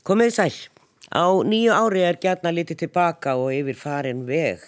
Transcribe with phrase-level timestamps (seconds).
[0.00, 0.54] Komið sæl.
[1.12, 4.62] Á nýju ári er gætna litið tilbaka og yfir farin veg.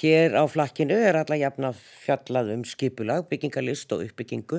[0.00, 4.58] Hér á flakkinu er alla jafna fjallað um skipulag, byggingalist og uppbyggingu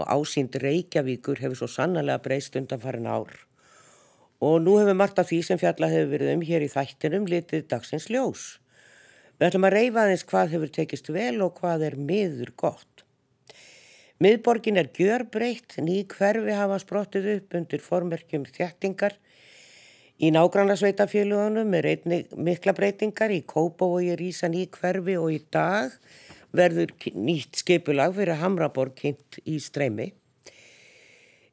[0.00, 3.44] og ásýnd Reykjavíkur hefur svo sannlega breyst undan farin ár.
[4.40, 7.68] Og nú hefur margt af því sem fjallað hefur verið um hér í þættinum litið
[7.68, 8.46] dagsins ljós.
[9.36, 13.04] Við ætlum að reyfa aðeins hvað hefur tekist vel og hvað er miður gott.
[14.20, 19.14] Miðborgin er gjörbreytt, ný hverfi hafa sprottið upp undir formerkjum þjættingar.
[20.20, 25.94] Í nágranna sveitafélugunum er einni mikla breytingar í Kópavogi Rísa ný hverfi og í dag
[26.52, 30.10] verður nýtt skipulag fyrir Hamraborg kynnt í streymi.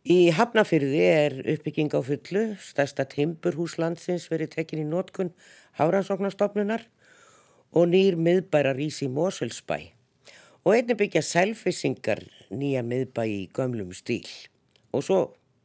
[0.04, 5.32] Í Hafnafyrði er uppbygging á fullu, stærsta timburhúslandsins verið tekin í nótkun
[5.80, 6.84] Háransóknarstofnunar
[7.72, 9.80] og nýr miðbærar ís í Moselsbæ
[10.68, 14.28] og einnig byggja selfisingar nýja miðbæ í gömlum stíl
[14.96, 15.20] og svo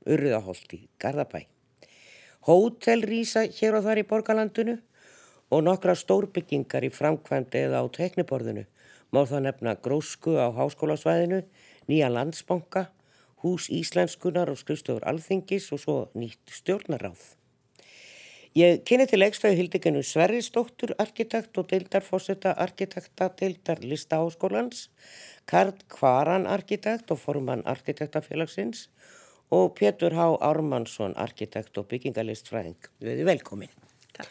[0.07, 1.45] urðaholt í Garðabæ.
[2.49, 4.79] Hótel rýsa hér og þar í borgarlandinu
[5.53, 8.65] og nokkra stórbyggingar í framkvæmdi eða á tekniborðinu
[9.13, 11.43] má það nefna grósku á háskólasvæðinu,
[11.89, 12.89] nýja landsbanka,
[13.45, 17.42] hús íslenskunar og skrifstofur alþingis og svo nýtt stjórnaráð.
[18.53, 24.91] Ég kynni til í hildeginu Sverrisdóttur, arkitekt og deildarforsetta arkitekta deildar listaháskólans,
[25.49, 28.91] Karl Kvaran arkitekt og formann arkitektafélagsins
[29.51, 32.77] og Pétur Há Ármannsson arkitekt og byggingalistfræðing.
[33.01, 33.73] Við erum velkomin.
[34.13, 34.29] Takk.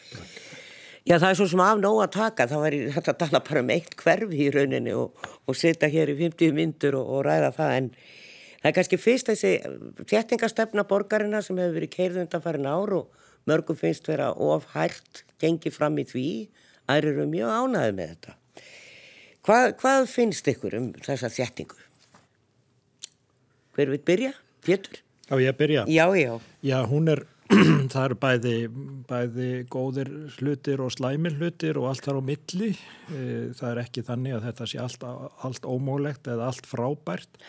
[1.02, 3.62] Já það er svo sem af nóg að taka, þá er þetta að tala bara
[3.64, 5.18] um eitt hverfi í rauninni og,
[5.50, 9.32] og setja hér í 50 myndur og, og ræða það en það er kannski fyrst
[9.32, 9.52] þessi
[10.06, 15.24] þéttingastefna borgarina sem hefur verið keirð undan farin ár og mörgum finnst vera of hægt
[15.42, 16.28] gengið fram í því
[16.90, 18.36] að eru mjög ánaði með þetta
[19.46, 21.80] hvað, hvað finnst ykkur um þessa þjættingu
[23.72, 24.32] hver vil byrja?
[24.62, 25.00] Pétur?
[25.30, 26.32] Já ég byrja já, já.
[26.62, 27.24] já hún er
[27.92, 28.54] það eru bæði,
[29.08, 33.18] bæði góðir hlutir og slæmir hlutir og allt þar á milli e,
[33.58, 35.04] það er ekki þannig að þetta sé allt,
[35.44, 37.42] allt ómólegt eða allt frábært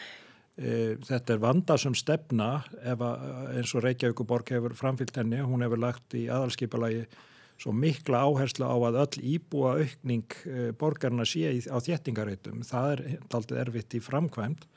[0.54, 6.28] þetta er vanda sem stefna eins og Reykjavíkuborg hefur framfyllt henni, hún hefur lagt í
[6.30, 7.08] aðalskipalagi
[7.58, 13.04] svo mikla áherslu á að öll íbúa aukning e, borgarna sé á þéttingareitum það er
[13.30, 14.68] alltaf erfitt í framkvæmt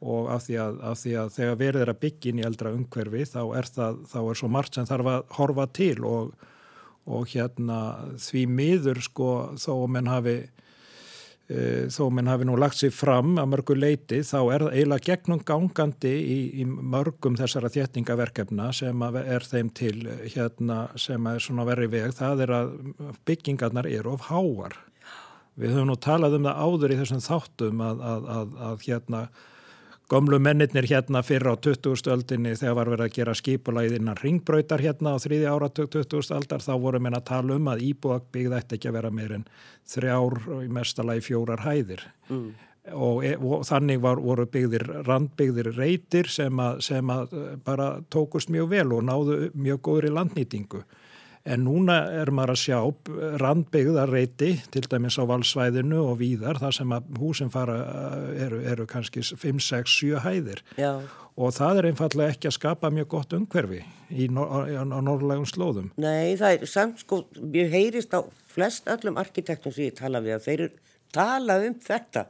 [0.00, 3.26] og af því að, af því að þegar verður að byggja inn í eldra umhverfi
[3.30, 6.48] þá er það, þá er svo margt sem þarf að horfa til og,
[7.10, 7.80] og hérna
[8.20, 10.69] því miður sko þó að menn hafi Eh,
[11.90, 16.12] þó minn hafi nú lagt sér fram að mörgu leiti þá er eiginlega gegnum gangandi
[16.14, 21.90] í, í mörgum þessara þéttingaverkefna sem er þeim til eh, hérna sem er svona verið
[21.96, 22.70] veg það er að
[23.26, 24.78] byggingarnar eru of háar.
[25.58, 29.24] Við höfum nú talað um það áður í þessum þáttum að, að, að, að hérna
[30.10, 32.08] Gömlu mennirnir hérna fyrir á 20.
[32.10, 36.32] öldinni þegar var verið að gera skipulæðið innan ringbröytar hérna á þriði ára 20.
[36.34, 39.44] aldar þá voru menn að tala um að íbúagbygð ætti ekki að vera meir en
[39.92, 42.48] þrjár og í mestalagi fjórar hæðir mm.
[42.90, 48.50] og, e, og þannig var, voru byggðir randbyggðir reytir sem að, sem að bara tókust
[48.50, 50.82] mjög vel og náðu mjög góður í landnýtingu
[51.48, 52.78] en núna er maður að sjá
[53.40, 57.78] randbyggðarreiti til dæmis á valsvæðinu og víðar þar sem að húsin fara
[58.36, 60.92] eru, eru kannski 5, 6, 7 hæðir Já.
[61.40, 65.92] og það er einfallega ekki að skapa mjög gott umhverfi í, á, norðlegum slóðum.
[66.00, 67.24] Nei, það er samt sko,
[67.56, 68.20] ég heyrist á
[68.50, 70.66] flest öllum arkitektum sem ég tala við að þeir
[71.14, 72.26] tala um þetta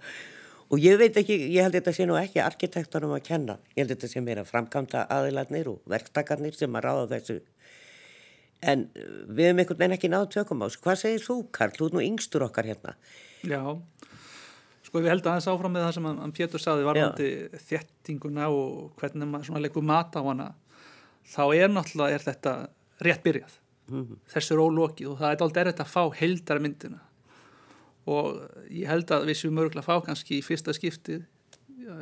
[0.71, 3.97] og ég veit ekki, ég held þetta sé nú ekki arkitektunum að kenna, ég held
[3.97, 7.41] þetta sé meira framkvæmta aðiladnir og verktakarnir sem að ráða þessu
[8.61, 10.83] en uh, við hefum einhvern veginn ekki náðu tökum á þessu.
[10.85, 11.77] Hvað segir þú Karl?
[11.77, 12.97] Þú er nú yngstur okkar hérna.
[13.47, 13.63] Já,
[14.87, 17.31] sko við heldum aðeins áfram með það sem hann Pétur saði varðandi
[17.69, 20.49] þjettinguna og hvernig maður leikur mata á hana
[21.31, 22.55] þá er náttúrulega er þetta
[23.07, 23.55] rétt byrjað.
[23.91, 24.19] Mm -hmm.
[24.33, 27.01] Þessu er ólokið og það er aldrei erfitt að fá heildara myndina
[28.11, 28.41] og
[28.71, 31.27] ég held að við séum örgulega að fá kannski í fyrsta skiptið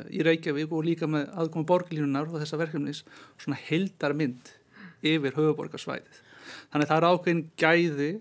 [0.09, 3.03] í Reykjavík og líka með aðkomi borgarlínunar og þessa verkefnis
[3.37, 4.51] svona heildara mynd
[5.05, 6.21] yfir höfuborgarsvæðið
[6.71, 8.11] þannig að það er ákveðin gæði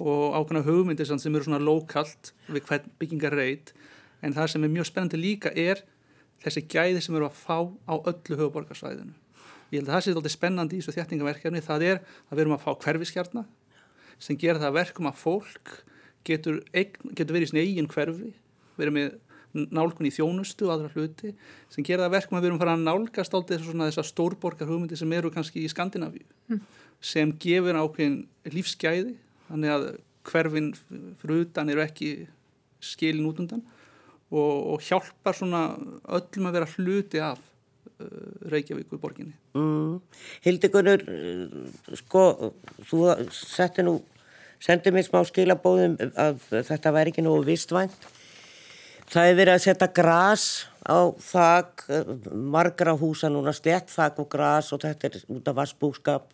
[0.00, 3.72] og ákveðina hugmyndir sem eru svona lokalt við hvern byggingar reyt
[4.22, 5.82] en það sem er mjög spennandi líka er
[6.42, 9.14] þessi gæði sem eru að fá á öllu höfuborgarsvæðinu.
[9.72, 12.56] Ég held að það sé alltaf spennandi í þessu þjættingaverkefni, það er að við erum
[12.56, 13.46] að fá hverfiskjarnar
[14.22, 15.76] sem gera það verkum að fólk
[16.28, 18.32] getur, getur verið í sin eigin hverfi,
[18.78, 19.14] verið með
[19.52, 21.32] nálgun í þjónustu og aðra hluti
[21.72, 25.12] sem gera það verkum að við erum fara að nálgast alltaf þessar stórborgar hugmyndi sem
[25.12, 26.24] eru kannski í Skandinavíu.
[26.52, 26.62] Mm
[27.02, 28.22] sem gefur ákveðin
[28.54, 29.16] lífsgæði
[29.48, 29.86] þannig að
[30.28, 30.70] hverfin
[31.20, 32.10] fyrir utan eru ekki
[32.82, 33.64] skilin út undan
[34.30, 35.64] og, og hjálpar svona
[36.06, 37.48] öllum að vera hluti af
[38.50, 39.34] Reykjavík við borginni.
[39.54, 40.00] Mm.
[40.42, 41.04] Hildegunur,
[42.00, 42.22] sko,
[42.88, 44.00] þú setti nú,
[44.62, 47.94] sendið mér smá skilabóðum að þetta væri ekki nú vistvænt.
[49.12, 50.44] Það hefur verið að setja gras
[50.88, 51.82] á þak,
[52.32, 56.30] margra húsa núna, slett þak og gras og þetta er út af vassbúskap.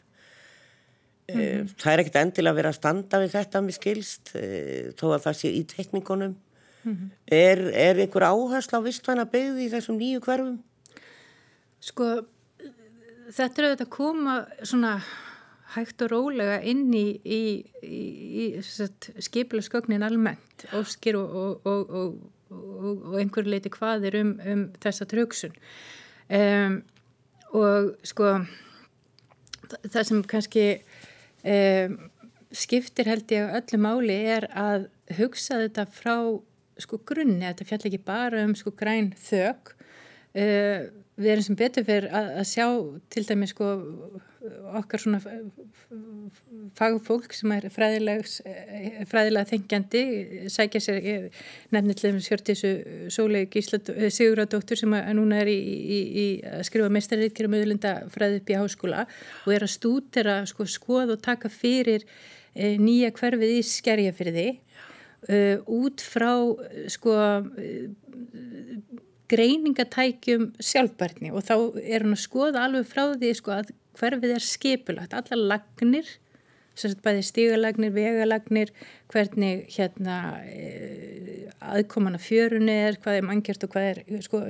[1.28, 1.74] Mm -hmm.
[1.76, 4.32] Það er ekkert endilega að vera að standa við þetta með skilst,
[4.96, 6.36] þó að það sé í tekningunum.
[6.84, 7.10] Mm -hmm.
[7.26, 10.62] Er, er einhver áherslu á vistvæna byggði í þessum nýju hverfum?
[11.80, 12.22] Sko,
[13.32, 15.02] þetta er auðvitað að koma svona
[15.74, 17.42] hægt og rólega inn í, í,
[17.82, 18.00] í,
[18.42, 18.62] í
[19.20, 22.14] skipilaskognin almennt, óskir og, og, og, og,
[22.50, 25.56] og einhver leiti hvað er um, um þessa tröksun.
[26.28, 26.82] Um,
[27.56, 28.34] og sko
[29.88, 30.66] það sem kannski
[31.44, 31.98] um,
[32.52, 36.14] skiptir held ég öllu máli er að hugsa þetta frá
[36.78, 41.86] sko grunni, þetta fjall ekki bara um sko græn þög uh, við erum sem betur
[41.88, 42.66] fyrir að, að sjá
[43.12, 43.72] til dæmi sko
[44.78, 45.18] okkar svona
[46.78, 50.02] fagfólk sem er fræðilega þengjandi
[50.52, 51.08] sækja sér
[51.74, 52.70] nefnilegum sjörtísu
[53.10, 58.52] Sólei Siguradóttur sem að núna er í, í, í að skrifa meistarriðkjara möðlunda fræði upp
[58.54, 59.04] í háskóla
[59.44, 62.06] og er að stútera sko skoð og taka fyrir
[62.54, 66.32] e, nýja hverfið í skerjafyrði uh, út frá
[66.94, 67.18] sko
[69.28, 71.32] greiningatækjum sjálfbærni.
[71.34, 75.54] Og þá er hann að skoða alveg frá því sko að hverfið er skipulagt, alla
[75.54, 76.08] lagnir,
[77.02, 78.70] bæði stígalagnir, vegalagnir,
[79.10, 84.44] hvernig hérna e, aðkomana fjörunni er, hvað er mangjart og hvað er, sko,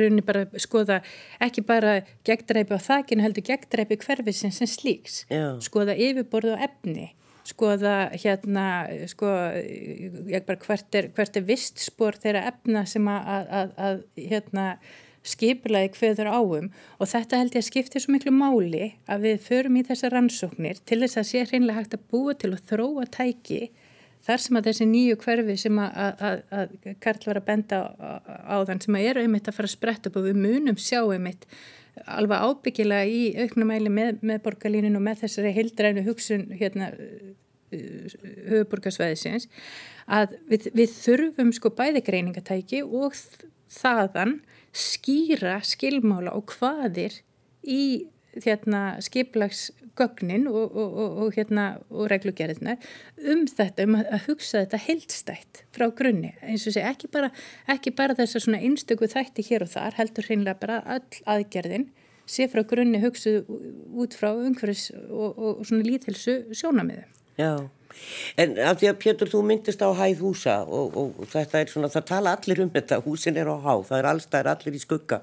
[0.00, 1.02] rauninni bara skoða,
[1.44, 5.58] ekki bara gegndreipi á þakkinu, heldur gegndreipi hverfið sem, sem slíks, Já.
[5.64, 7.12] skoða yfirborðu á efni
[7.46, 8.66] skoða hérna
[9.10, 9.30] sko,
[10.46, 14.00] bara, hvert er, er vistspor þeirra efna sem að, að, að
[14.32, 14.64] hérna,
[15.26, 19.78] skiplaði hverður áum og þetta held ég að skipti svo miklu máli að við förum
[19.80, 23.62] í þessa rannsóknir til þess að sé hreinlega hægt að búa til og þróa tæki
[24.26, 28.10] þar sem að þessi nýju hverfi sem að, að, að Karl var að benda á,
[28.54, 31.00] á þann sem að eru einmitt að fara að spretta upp og við munum sjá
[31.04, 31.46] einmitt
[32.04, 36.90] alveg ábyggilega í auknumæli með, með borgarlínun og með þessari hildrænu hugsun hérna
[37.72, 39.48] höfuborgarsvæðisins
[40.06, 43.16] að við, við þurfum sko bæði greiningatæki og
[43.72, 44.38] þaðan
[44.76, 47.22] skýra skilmála og hvaðir
[47.66, 48.06] í
[48.44, 52.76] hérna skiplagsgögnin og, og, og, hérna og reglugjariðna
[53.32, 57.30] um þetta, um að hugsa þetta heildstætt frá grunni, eins og sé ekki bara,
[57.72, 61.88] ekki bara þess að svona einstöku þætti hér og þar, heldur hreinlega bara all aðgerðin
[62.28, 63.48] sé frá grunni hugsuð
[63.96, 67.06] út frá umhverfis og svona lítilsu sjónamiðu.
[67.38, 67.52] Já,
[68.40, 71.92] en af því að Pétur þú myndist á hæð húsa og, og, þetta er svona,
[71.92, 75.20] það tala allir um þetta, húsin er á há, það er allstæðir allir í skugga,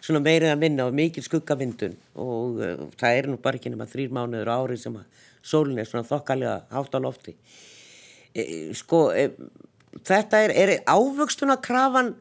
[0.00, 3.88] svona meirið að minna og mikil skuggamyndun og uh, það er nú bara ekki nema
[3.90, 7.36] þrýr mánuður árið sem að sólinn er svona þokkalega hátt á lofti.
[8.34, 8.44] E,
[8.76, 9.30] sko, e,
[10.06, 12.14] þetta er, er ávöxtuna krafan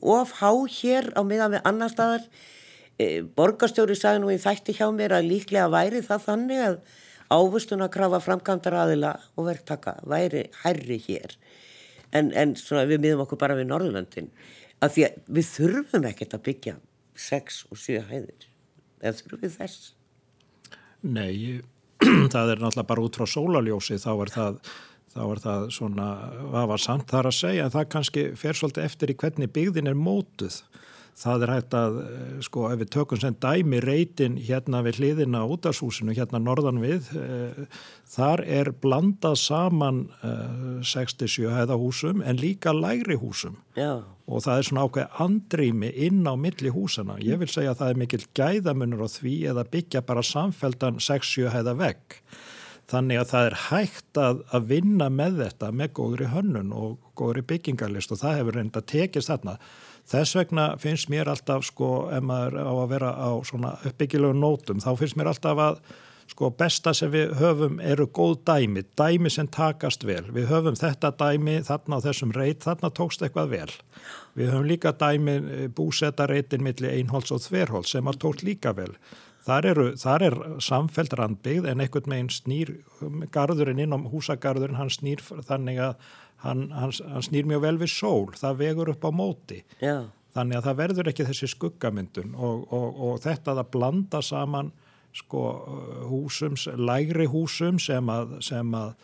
[0.00, 2.26] of há hér á miðan við annar staðar.
[2.98, 6.78] E, borgarstjóri sagði nú í þætti hjá mér að líklega væri það þannig að
[7.32, 11.36] ávustun að krafa framkvæmdar aðila og verktaka væri hærri hér.
[12.14, 14.30] En, en við miðum okkur bara við Norðurlöndin.
[14.84, 16.74] Að því að við þurfum ekkert að byggja
[17.26, 18.48] 6 og 7 hæðir.
[19.02, 19.92] Eða þurfum við þess?
[21.04, 21.62] Nei,
[22.34, 24.58] það er náttúrulega bara út frá sólaljósi þá er það
[25.14, 26.06] þá er það svona,
[26.50, 27.68] hvað var samt þar að segja.
[27.70, 30.56] Það kannski fer svolítið eftir í hvernig byggðin er mótuð
[31.18, 31.98] það er hægt að,
[32.44, 37.60] sko, ef við tökum sem dæmi reytin hérna við hliðina útashúsinu, hérna norðan við eh,
[38.10, 44.02] þar er blandað saman eh, 67 hæðahúsum en líka lægri húsum Já.
[44.26, 47.20] og það er svona ákveð andrými inn á milli húsana.
[47.22, 51.54] Ég vil segja að það er mikil gæðamunur á því eða byggja bara samfeldan 6-7
[51.54, 52.20] hæða vegg
[52.90, 57.44] Þannig að það er hægt að, að vinna með þetta með góðri hönnun og góðri
[57.48, 59.54] byggingarlist og það hefur reynda tekist þarna.
[60.10, 64.82] Þess vegna finnst mér alltaf, sko, ef maður á að vera á svona uppbyggilegu nótum,
[64.84, 65.78] þá finnst mér alltaf að
[66.30, 70.22] sko besta sem við höfum eru góð dæmi, dæmi sem takast vel.
[70.32, 73.74] Við höfum þetta dæmi þarna á þessum reit, þarna tókst eitthvað vel.
[74.38, 78.92] Við höfum líka dæmi búsetta reitin millir einholts og þverholts sem að tókt líka vel.
[79.44, 80.34] Þar, eru, þar er
[80.64, 82.70] samfelt randbyggð en einhvern meginn snýr
[83.32, 86.06] garðurinn inn á húsagarðurinn, hann snýr þannig að
[86.44, 89.62] hann, hann, hann snýr mjög vel við sól, það vegur upp á móti.
[89.82, 89.96] Já.
[90.34, 94.72] Þannig að það verður ekki þessi skuggamyndun og, og, og þetta að blanda saman
[95.14, 95.42] sko,
[96.10, 98.94] húsum, lægri húsum sem að, sem að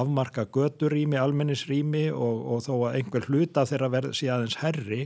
[0.00, 5.04] afmarka göturými, almennisrými og, og þó að einhver hluta þeirra verður síðan herri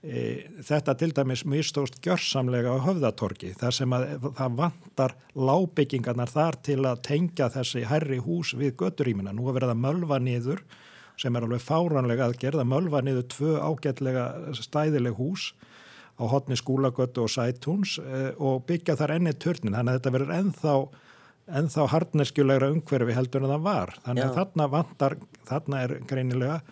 [0.00, 4.06] E, þetta til dæmis mistóst gjörsamlega á höfðatorki þar sem að
[4.38, 9.34] það vantar lábyggingarnar þar til að tengja þessi herri hús við götturímina.
[9.36, 10.62] Nú að verða mölva niður
[11.20, 14.24] sem er alveg fáranlega að gerða mölva niður tvö ágætlega
[14.56, 15.50] stæðileg hús
[16.20, 19.76] á hotni skúlagötu og sætúns e, og byggja þar enni törnin.
[19.76, 20.74] Þannig að þetta verður ennþá,
[21.60, 23.94] ennþá harneskjulegra umhverfi heldur en það var.
[24.06, 24.38] Þannig að Já.
[24.40, 26.62] þarna vantar, þarna er greinilega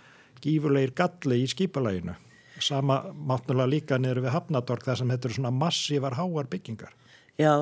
[0.45, 2.17] gífurlegir galli í skipalæginu
[2.61, 6.95] sama máttnulega líka niður við Hafnatorg þar sem þetta eru svona massívar háar byggingar.
[7.39, 7.55] Já,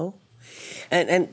[0.90, 1.26] en, en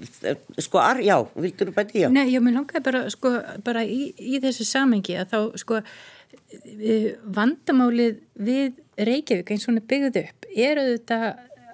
[0.61, 2.09] sko, ar, já, vildur þú bæti já?
[2.13, 3.33] Nei, ég mun langaði bara, sko,
[3.65, 5.81] bara í, í þessu samengi að þá, sko,
[7.37, 11.25] vandamálið við Reykjavík eins og hún er byggðið upp er auðvitað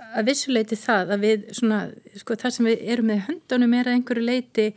[0.10, 1.82] að vissuleiti það að við svona,
[2.18, 4.70] sko, það sem við erum með höndunum er að einhverju leiti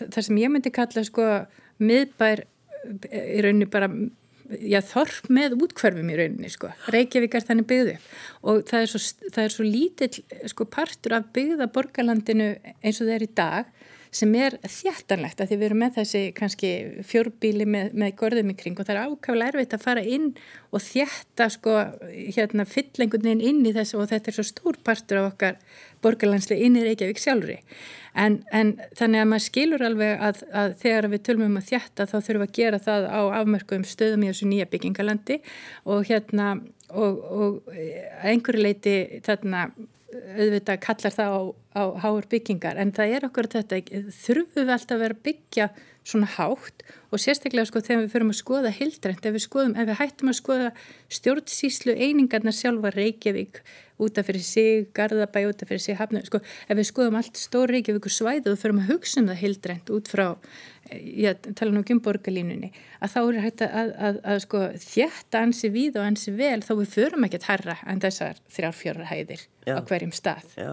[0.00, 1.28] það sem ég myndi kalla, sko,
[1.82, 2.44] miðbær
[2.82, 3.88] í rauninni bara
[4.60, 6.72] já, þorp með útkverfum í rauninni sko.
[6.92, 7.96] Reykjavík er þannig byggðu
[8.50, 13.08] og það er svo, það er svo lítill sko, partur af byggða borgarlandinu eins og
[13.08, 13.72] það er í dag
[14.12, 16.70] sem er þjættanlegt að því við erum með þessi kannski
[17.08, 20.26] fjórbíli með, með gorðum í kring og það er ákvæmlega erfitt að fara inn
[20.68, 21.78] og þjætta sko
[22.36, 25.56] hérna fyllengunin inn í þessu og þetta er svo stór partur af okkar
[26.04, 27.56] borgarlandslega inn í Reykjavík sjálfri
[28.18, 32.08] en, en þannig að maður skilur alveg að, að þegar við tölum um að þjætta
[32.10, 35.38] þá þurfum að gera það á afmörkum stöðum í þessu nýja byggingalandi.
[35.88, 36.52] Og hérna
[36.92, 37.72] og, og
[38.28, 39.66] einhverju leiti þarna
[40.12, 41.40] auðvitað kallar það á,
[41.80, 42.80] á háur byggingar.
[42.80, 43.80] En það er okkur þetta
[44.12, 45.68] þurfum við alltaf að vera byggja
[46.04, 46.82] svona hátt
[47.12, 50.32] og sérstaklega sko þegar við förum að skoða hildrænt, ef við skoðum, ef við hættum
[50.32, 50.68] að skoða
[51.12, 53.62] stjórnsíslu einingarnar sjálfa Reykjavík
[54.02, 57.38] út af fyrir sig, Garðabæ út af fyrir sig, Hafnum, sko ef við skoðum allt
[57.38, 60.26] stór Reykjavík og svæðu og förum að hugsa um það hildrænt út frá
[60.90, 64.62] ég tala nú ekki um borgarlínunni að þá er hægt að, að, að, að sko,
[64.82, 69.10] þjætta ansi við og ansi vel þá við förum ekki að herra en þessar þrjárfjóra
[69.12, 69.76] hæðir já.
[69.78, 70.72] á hverjum stað já.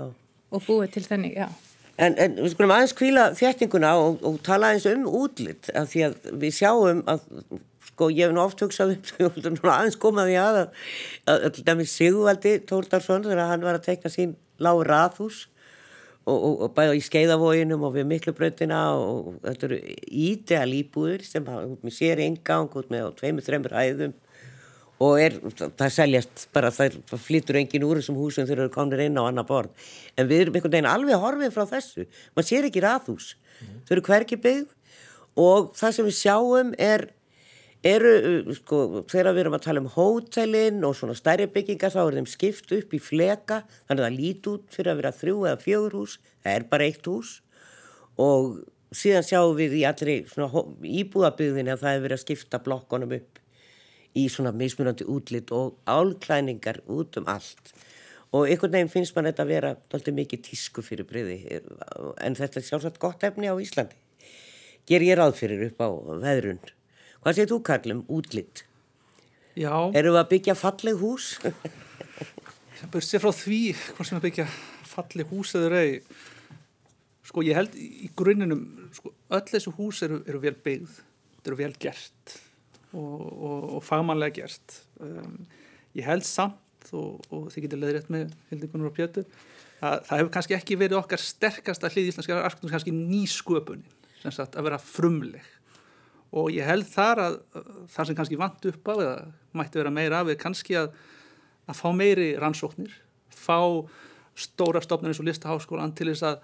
[0.49, 1.68] og búið til þennig, já
[1.99, 6.05] En, en við skulum aðeins kvíla þjættinguna og, og tala aðeins um útlitt af því
[6.07, 7.25] að við sjáum að
[7.89, 10.61] sko ég hef nú oft hugsað um aðeins komaði að
[11.27, 15.47] að að Sigvaldi Tórdarsson þegar hann var að tekna sín lág rathús
[16.29, 19.79] og, og, og bæða í skeiðavóginum og við miklubröndina og þetta eru
[20.29, 24.15] ídeal íbúður sem hafa sér engang út með tveimur, þreimur hæðum
[24.99, 25.37] og er,
[25.79, 29.47] það seljast bara, það flyttur engin úr þessum húsum þegar það komir inn á annar
[29.47, 29.85] borð.
[30.19, 32.07] En við erum einhvern veginn alveg horfið frá þessu.
[32.35, 33.77] Maður sér ekki rathús mm.
[33.87, 34.75] þau eru hverki byggð.
[35.39, 37.05] Og það sem við sjáum er
[37.87, 42.01] eru, uh, sko, þegar við erum að tala um hótelin og svona stærri byggingar þá
[42.03, 43.61] er þeim skipt upp í fleka.
[43.87, 46.19] Þannig að það lít út fyrir að vera þrjú eða fjögur hús.
[46.43, 47.37] Það er bara eitt hús.
[48.19, 48.59] Og
[48.91, 53.38] síðan sjáum við í allri íbúðabygðinni að það er verið að skipta blokkonum upp
[54.17, 57.73] í svona mismunandi útlitt og álklæningar út um allt
[58.33, 61.61] og einhvern veginn finnst mann þetta að vera alltaf mikið tísku fyrir breyði
[62.23, 63.97] en þetta er sjálfsagt gott efni á Íslandi
[64.89, 65.89] ger ég ráð fyrir upp á
[66.25, 66.73] veðrund
[67.19, 68.61] Hvað segir þú Karlum, útlitt?
[69.59, 69.73] Já.
[69.91, 71.33] Erum við að byggja falleg hús?
[72.79, 74.45] Það börst sér frá því hvað sem að byggja
[74.87, 75.97] falleg hús eða rey.
[77.27, 78.61] Sko ég held í gruninum,
[78.95, 80.93] sko, öll þessu hús eru, eru vel byggð,
[81.43, 82.37] eru vel gert
[82.93, 84.79] og, og, og fagmannlega gert.
[85.03, 85.43] Um,
[85.97, 89.25] ég held samt og, og þið getur leðrétt með Hildikunur og Pjötu
[89.79, 93.87] að það hefur kannski ekki verið okkar sterkasta hlið íslenska arkitektur, kannski nýsköpunin,
[94.19, 95.45] sem sagt að vera frumleg
[96.35, 97.37] og ég held þar að
[97.89, 99.13] það sem kannski vant upp á eða
[99.57, 100.91] mætti vera meira af er kannski að,
[101.65, 102.93] að fá meiri rannsóknir
[103.33, 103.59] fá
[104.39, 106.43] stóra stofnir eins og listaháskólan til þess að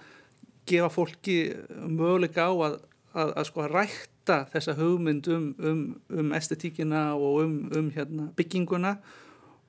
[0.66, 1.38] gefa fólki
[1.76, 2.80] möguleika á að,
[3.16, 5.82] að, að sko að rækta þessa hugmynd um, um,
[6.12, 8.96] um estetíkina og um, um hérna, bygginguna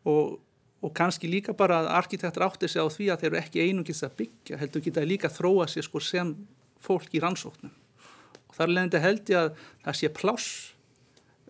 [0.07, 0.39] og,
[0.83, 4.05] og kannski líka bara að arkitektur átti sig á því að þeir eru ekki einungis
[4.07, 6.33] að byggja heldur geta líka að þróa sér sko sem
[6.83, 7.75] fólk í rannsóknum.
[8.57, 10.49] Þar leðandi held ég að það sé pláss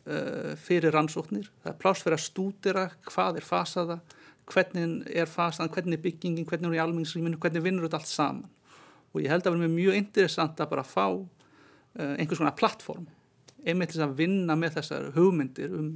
[0.06, 3.98] uh, fyrir rannsóknir, það er pláss fyrir að stúdira hvað er fasaða,
[4.46, 8.52] hvernig er fasaðan, hvernig er byggingin, hvernig er í almenningsrýminu, hvernig vinnur þetta allt saman.
[9.14, 11.06] Og ég held að vera mjög interessant að bara fá
[11.96, 13.06] einhvers konar plattform
[13.66, 15.88] einmitt þess að vinna með þessar hugmyndir um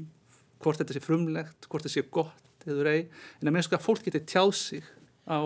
[0.60, 3.04] hvort þetta sé frumlegt, hvort þetta sé gott eða ei,
[3.40, 4.88] en að minnst að fólk geti tjáð sig
[5.24, 5.40] á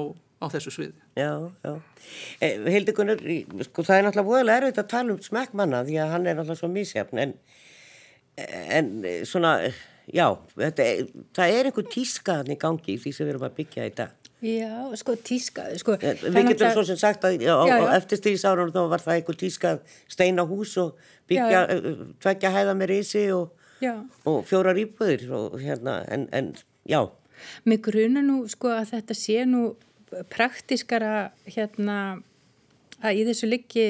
[0.44, 1.00] á þessu sviði.
[1.16, 1.32] Já,
[1.64, 1.72] já.
[2.42, 3.22] Eh, Hildegunur,
[3.68, 6.60] sko það er náttúrulega voðalega erfitt að tala um smekkmanna því að hann er náttúrulega
[6.60, 7.34] svo mísjafn en,
[8.78, 8.90] en
[9.28, 9.54] svona,
[10.10, 10.26] já,
[10.58, 10.88] þetta,
[11.38, 14.23] það er einhver tískaðan í gangi því sem við erum að byggja í dag.
[14.44, 15.94] Já, sko tíska, sko.
[15.96, 19.38] Eh, við getum svo sem sagt að já, já, eftir stíðsárunum þá var það einhver
[19.40, 19.78] tískað
[20.10, 20.98] steina hús og
[21.30, 23.54] byggja, eh, tveggja hæða með risi og,
[24.28, 26.52] og fjóra rýpuður og hérna, en, en
[26.84, 27.00] já.
[27.64, 29.62] Mér gruna nú sko að þetta sé nú
[30.30, 31.98] praktiskara hérna
[33.00, 33.86] að í þessu liggi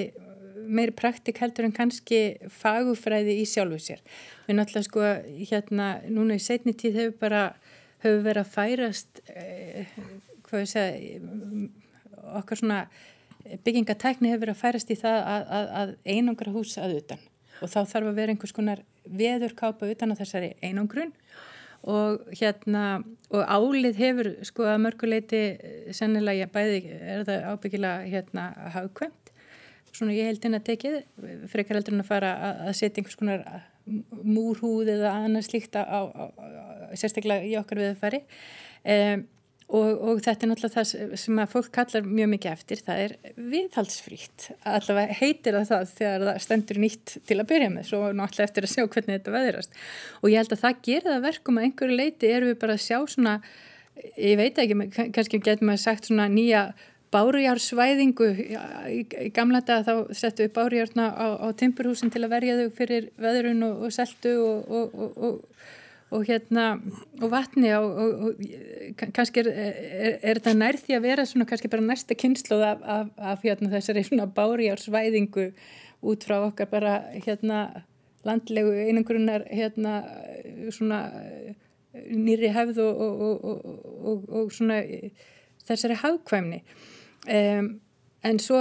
[0.64, 2.20] meiri praktik heldur en kannski
[2.62, 4.04] fagufræði í sjálfu sér.
[4.46, 5.10] Við náttúrulega sko
[5.50, 7.42] hérna núna í setni tíð hefur bara
[8.04, 9.98] hefur verið að færast eh,
[10.54, 11.20] hvað ég segja
[12.40, 12.80] okkar svona
[13.64, 17.24] byggingatækni hefur verið að færast í það að, að, að einangra hús að utan.
[17.60, 21.12] Og þá þarf að vera einhvers konar veðurkápa utan á þessari einangrun.
[21.84, 25.42] Og hérna og álið hefur sko að mörguleiti
[25.92, 29.24] sennilega bæði er það ábyggilega hérna hafkvæmt
[29.94, 30.96] svona ég held inn að tekið
[31.52, 33.44] frekar heldur en að fara að, að setja einhvers konar
[34.24, 39.24] múrhúð eða annars líkt á, á, á sérstaklega í okkar viðfæri um,
[39.68, 43.14] og, og þetta er náttúrulega það sem að fólk kallar mjög mikið eftir, það er
[43.52, 48.48] viðhaldsfrítt, allavega heitir það það þegar það stendur nýtt til að byrja með svo náttúrulega
[48.50, 49.78] eftir að sjá hvernig þetta veðrast.
[50.22, 52.84] Og ég held að það gerir það verkum að einhverju leiti eru við bara að
[52.84, 53.38] sjá svona
[54.18, 56.66] ég veit ekki, kannski getur maður sagt svona nýja
[57.14, 58.28] bárujársvæðingu
[58.90, 59.00] í,
[59.34, 63.62] gamla dag þá settu við bárujárna á, á timburhúsin til að verja þau fyrir veðrun
[63.68, 65.36] og, og seltu og, og,
[66.14, 66.66] og hérna
[67.22, 68.38] og vatni og
[69.16, 72.84] kannski er, er, er þetta nær því að vera svona kannski bara næsta kynsluð af,
[72.96, 75.48] af, af hérna, þessari svona bárujársvæðingu
[76.04, 77.66] út frá okkar bara hérna
[78.24, 80.00] landlegu einangrunnar hérna
[80.74, 81.04] svona
[81.94, 84.82] nýri hefð og svona
[85.66, 86.64] þessari hafkvæmni
[87.24, 87.80] Um,
[88.24, 88.60] en svo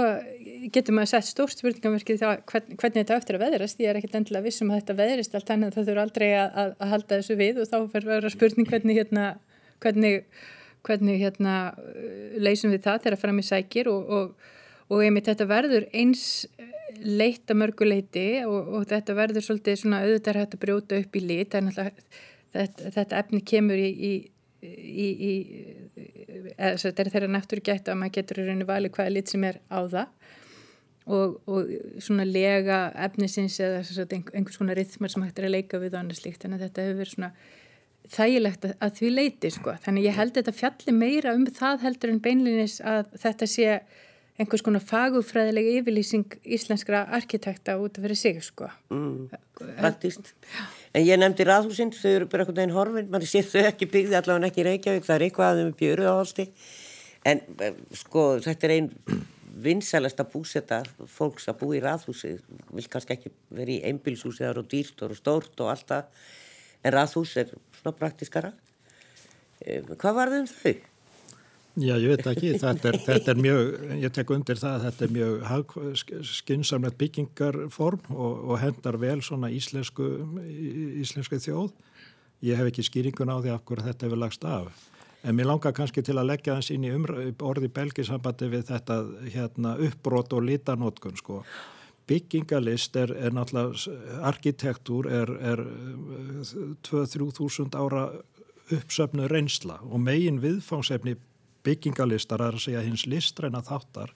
[0.74, 3.80] getur maður sett stórt spurningamörkið þá hvern, hvernig þetta eftir að veðrast.
[3.80, 6.58] Ég er ekkert endilega vissum að þetta veðrist allt þannig að það þurfa aldrei að,
[6.62, 9.24] að, að halda þessu við og þá fyrir að vera spurning hvernig hérna,
[9.84, 10.18] hvernig,
[10.88, 11.56] hvernig hérna
[12.44, 14.52] leysum við það þegar fram í sækir og, og,
[14.90, 16.26] og einmitt þetta verður eins
[17.04, 21.24] leitt að mörguleiti og, og þetta verður svolítið svona auðvitað hægt að brjóta upp í
[21.24, 21.56] lit.
[22.54, 24.12] Þetta, þetta efni kemur í, í
[24.64, 25.32] í, í
[26.58, 29.60] þetta er þeirra náttúru gætt að maður getur í rauninu vali hvaða lit sem er
[29.68, 30.30] á það.
[31.04, 31.68] Og, og
[32.00, 36.22] svona lega efnisins eða einhvers konar rithmar sem hægt er að leika við og annars
[36.24, 37.30] líkt en þetta hefur verið svona
[38.14, 39.74] þægilegt að, að því leiti sko.
[39.84, 43.68] Þannig ég held þetta fjalli meira um það heldur en beinlinis að þetta sé
[44.38, 48.70] einhvers konar fagufræðileg yfirlýsing íslenskra arkitekta út af fyrir sig sko.
[48.90, 49.28] Mm,
[49.78, 50.34] Praktist
[50.94, 54.14] En ég nefndi raðhúsinn, þau eru bara einhvern veginn horfinn, mann sé þau ekki byggði
[54.18, 56.44] allavega ekki Reykjavík, það er eitthvað að þau með björu áhalsti.
[57.26, 58.90] En eh, sko þetta er einn
[59.64, 62.36] vinsælasta búsetta fólks að bú í raðhúsi,
[62.70, 66.24] vil kannski ekki vera í einbilshúsi, það eru dýrt og stórt og allt það,
[66.84, 68.52] en raðhús er svona praktiskara.
[69.62, 70.74] Eh, hvað var þau um þau?
[71.74, 75.04] Já, ég veit ekki, þetta er, þetta er mjög, ég tek undir það að þetta
[75.04, 75.72] er mjög
[76.30, 80.06] skynnsamlegt byggingarform og, og hendar vel svona íslensku,
[81.02, 81.72] íslensku þjóð.
[82.46, 84.86] Ég hef ekki skýringun á því af hverju þetta hefur lagst af.
[85.26, 86.94] En mér langar kannski til að leggja þess inn í
[87.42, 89.00] orði belgisambandi við þetta
[89.34, 91.42] hérna, uppbrot og litanótkun sko.
[92.06, 93.98] Byggingalist er, er náttúrulega,
[94.30, 95.66] arkitektúr er, er
[96.86, 98.10] 2-3 þúsund ára
[98.70, 101.18] uppsöfnu reynsla og megin viðfángsefni
[101.64, 104.12] byggingalistar að segja hins listræna þáttar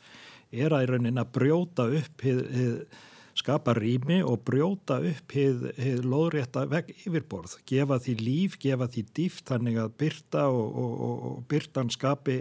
[0.53, 2.75] er að í raunin að brjóta upp hið, hið,
[3.39, 9.05] skapa rými og brjóta upp hið, hið loðrétta veg yfirborð, gefa því líf, gefa því
[9.15, 12.41] dýft þannig að byrta og, og, og, og byrtan skapi,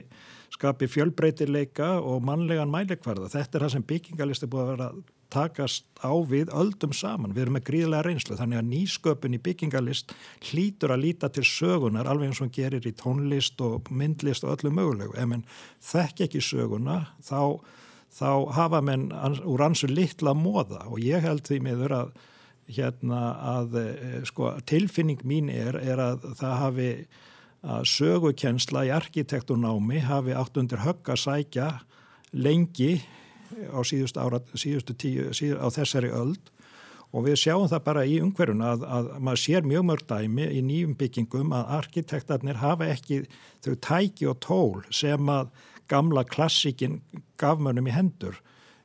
[0.55, 3.29] skapi fjölbreytileika og mannlegan mælikvarða.
[3.35, 4.89] Þetta er það sem byggingalisti búið að vera
[5.33, 7.33] takast á við öldum saman.
[7.35, 10.13] Við erum með gríðlega reynslu þannig að nýsköpun í byggingalist
[10.49, 14.71] hlýtur að líta til sögunar alveg eins og gerir í tónlist og myndlist og öllu
[14.77, 15.17] mögulegu.
[15.17, 15.45] Ef menn
[15.83, 17.59] þekk ekki söguna þá,
[18.13, 19.09] þá hafa menn
[19.43, 22.13] úr ansu litla móða og ég held því miður að,
[22.67, 23.21] hérna,
[23.57, 26.89] að eh, sko, tilfinning mín er, er að það hafi
[27.67, 31.69] að sögukensla í arkitekturnámi hafi átt undir högg að sækja
[32.37, 32.99] lengi
[33.71, 36.51] á síðustu, ára, síðustu tíu, síðu, á þessari öld
[37.15, 40.63] og við sjáum það bara í umhverjun að, að maður sér mjög mörg dæmi í
[40.65, 43.21] nýjum byggingum að arkitektarnir hafa ekki
[43.65, 45.53] þau tæki og tól sem að
[45.87, 46.99] gamla klassikin
[47.39, 48.41] gafmönum í hendur.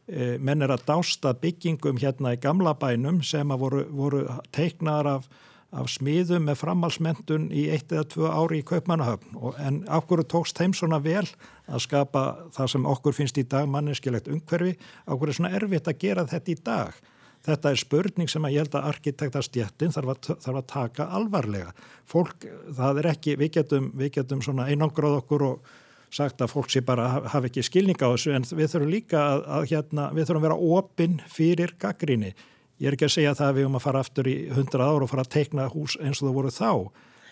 [0.07, 4.23] E, menn er að dásta byggingum hérna í gamla bænum sem að voru, voru
[4.55, 5.27] teiknar af
[5.73, 10.75] af smiðum með framhalsmentun í eitt eða tvö ári í Kaupmannahöfn en ákveður tókst þeim
[10.77, 11.25] svona vel
[11.65, 14.77] að skapa það sem okkur finnst í dag manneskilegt umhverfi,
[15.09, 17.01] ákveður er svona erfitt að gera þetta í dag.
[17.43, 21.73] Þetta er spurning sem að ég held að arkitektastjættin þarf, þarf að taka alvarlega.
[22.07, 22.45] Fólk,
[22.77, 25.73] það er ekki, við getum, við getum svona einangráð okkur og
[26.13, 29.45] sagt að fólk sé bara hafa ekki skilning á þessu en við þurfum líka að,
[29.57, 32.35] að hérna, við þurfum að vera opinn fyrir gaggríni
[32.83, 35.05] Ég er ekki að segja það að við höfum að fara aftur í 100 ára
[35.07, 36.71] og fara að teikna hús eins og það voru þá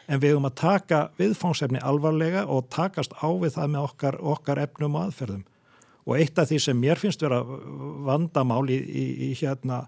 [0.06, 4.60] en við höfum að taka viðfóngsefni alvarlega og takast á við það með okkar, okkar
[4.62, 5.42] efnum og aðferðum.
[6.06, 7.40] Og eitt af því sem mér finnst vera
[8.06, 9.82] vandamál í, í, í hérna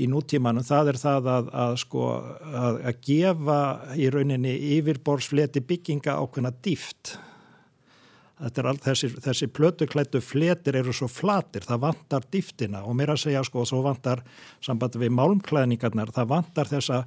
[0.00, 2.04] í nútímanum, það er það að, að, sko,
[2.50, 3.60] að, að gefa
[3.94, 7.14] í rauninni yfirborðsfleti bygginga ákveðna dýft.
[8.40, 13.66] Þessi, þessi plötuklættu fletir eru svo flatir, það vantar dýftina og mér að segja sko,
[13.68, 14.22] svo vantar
[14.64, 17.02] samband við málmklæðningarnar, það vantar þessa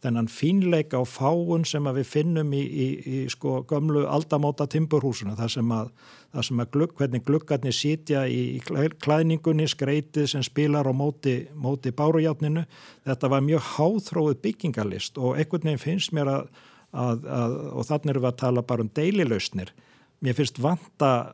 [0.00, 5.52] þennan fínleika og fáun sem við finnum í, í, í sko gömlu aldamóta timburhúsuna þar
[5.52, 5.90] sem að,
[6.32, 11.36] þar sem að glugg, hvernig gluggarnir sítja í, í klæningunni, skreitið sem spilar á móti,
[11.52, 12.64] móti bárujátninu.
[13.08, 16.50] Þetta var mjög háþróið byggingalist og einhvern veginn finnst mér að,
[16.96, 19.74] að, að og þannig erum við að tala bara um deililausnir.
[20.20, 21.32] Mér finnst vanta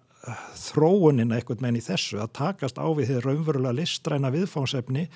[0.58, 5.06] þróunina einhvern veginn í þessu að takast á við því raunverulega listræna viðfánsefni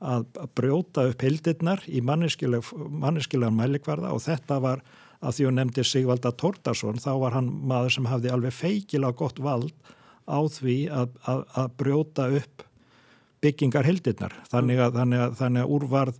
[0.00, 4.82] að brjóta upp hildirnar í manneskilegan mælikvarða og þetta var
[5.20, 9.38] að því hún nefndi Sigvalda Tordarsson þá var hann maður sem hafði alveg feikila gott
[9.42, 9.74] vald
[10.24, 12.66] á því að, að, að brjóta upp
[13.44, 14.34] byggingar hildirnar.
[14.52, 16.18] Þannig að, þannig að, þannig úrvarð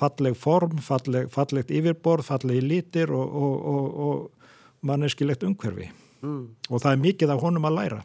[0.00, 5.90] falleg form, falleg, fallegt yfirborð, fallegi lítir og, og, og, og manneskilegt umhverfi
[6.22, 6.42] mm.
[6.70, 8.00] og það er mikið af honum að læra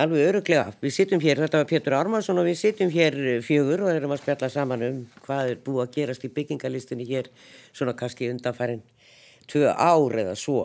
[0.00, 0.70] Alveg öruglega.
[0.80, 4.14] Við sittum hér, þetta var Pétur Ármarsson og við sittum hér eh, fjögur og erum
[4.14, 7.28] að spjalla saman um hvað er búið að gerast í byggingalistunni hér
[7.66, 8.80] svona kannski undanfærin
[9.50, 10.62] tvö ár eða svo.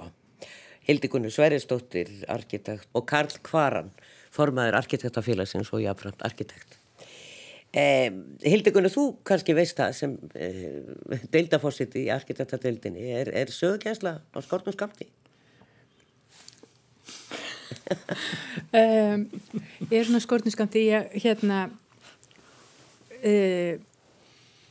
[0.87, 3.89] Hildikunni Sveristóttir, arkitekt og Karl Kvaran,
[4.31, 6.79] formaður arkitektafélagsins og jáfnframt arkitekt.
[7.75, 8.07] Eh,
[8.45, 10.79] Hildikunni, þú kannski veist það sem eh,
[11.33, 15.09] deildafossitt í arkitektadeildinni er, er sögkjænsla á skortum skamti?
[17.85, 19.25] Um,
[19.91, 21.65] ég er svona skortinskamti ég hérna
[23.21, 23.73] uh,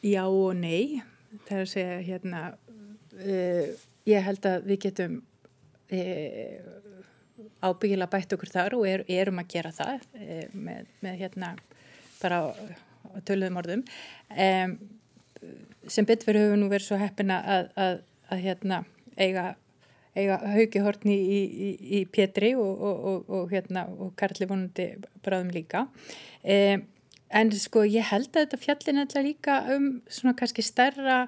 [0.05, 1.03] já og nei.
[1.47, 3.67] Það er að segja hérna uh,
[4.11, 5.21] ég held að við getum
[5.95, 6.73] uh,
[7.65, 10.05] ábyggilega bætt okkur þar og er, erum að gera það
[10.53, 11.55] með, með hérna
[12.21, 12.43] bara
[13.25, 13.85] töluðum orðum.
[14.31, 14.77] Um,
[15.91, 17.99] sem byggverð hefur nú verið svo heppina að, að,
[18.33, 18.81] að hérna
[19.21, 19.45] eiga
[20.15, 24.89] eiga haugihortni í, í, í Pétri og, og, og, hérna, og Karli vonandi
[25.25, 25.87] bráðum líka.
[26.43, 26.79] Eh,
[27.35, 31.25] en sko ég held að þetta fjallin er líka um svona kannski stærra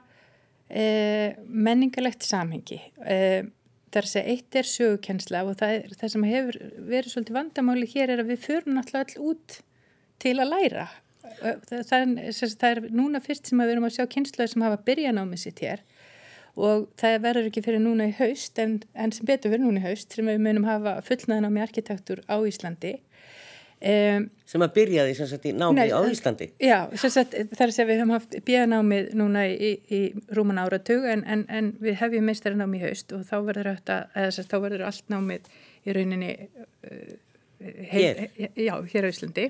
[0.70, 2.80] eh, menningalegt samhengi.
[3.02, 7.40] Það er að segja, eitt er sögukensla og það, er, það sem hefur verið svolítið
[7.40, 9.58] vandamáli hér er að við förum náttúrulega all út
[10.22, 10.86] til að læra.
[11.26, 14.82] Það, það, er, það er núna fyrst sem við erum að sjá kynsluður sem hafa
[14.86, 15.82] byrjanámið sitt hér
[16.56, 19.86] og það verður ekki fyrir núna í haust en, en sem betur fyrir núna í
[19.86, 22.96] haust sem við munum hafa fullnaðan á með arkitektur á Íslandi.
[23.76, 26.48] Um, sem að byrjaði sem sagt í námi nei, á Íslandi?
[26.64, 30.00] Já, sem sagt þar segja við höfum haft bíðanámið núna í, í
[30.32, 34.32] rúman áratug en, en, en við hefjum meistari námi í haust og þá verður, þetta,
[34.48, 35.52] þá verður allt námið
[35.84, 37.14] í rauninni uh,
[37.90, 38.28] Hér?
[38.56, 39.46] Já, hér á Íslandi.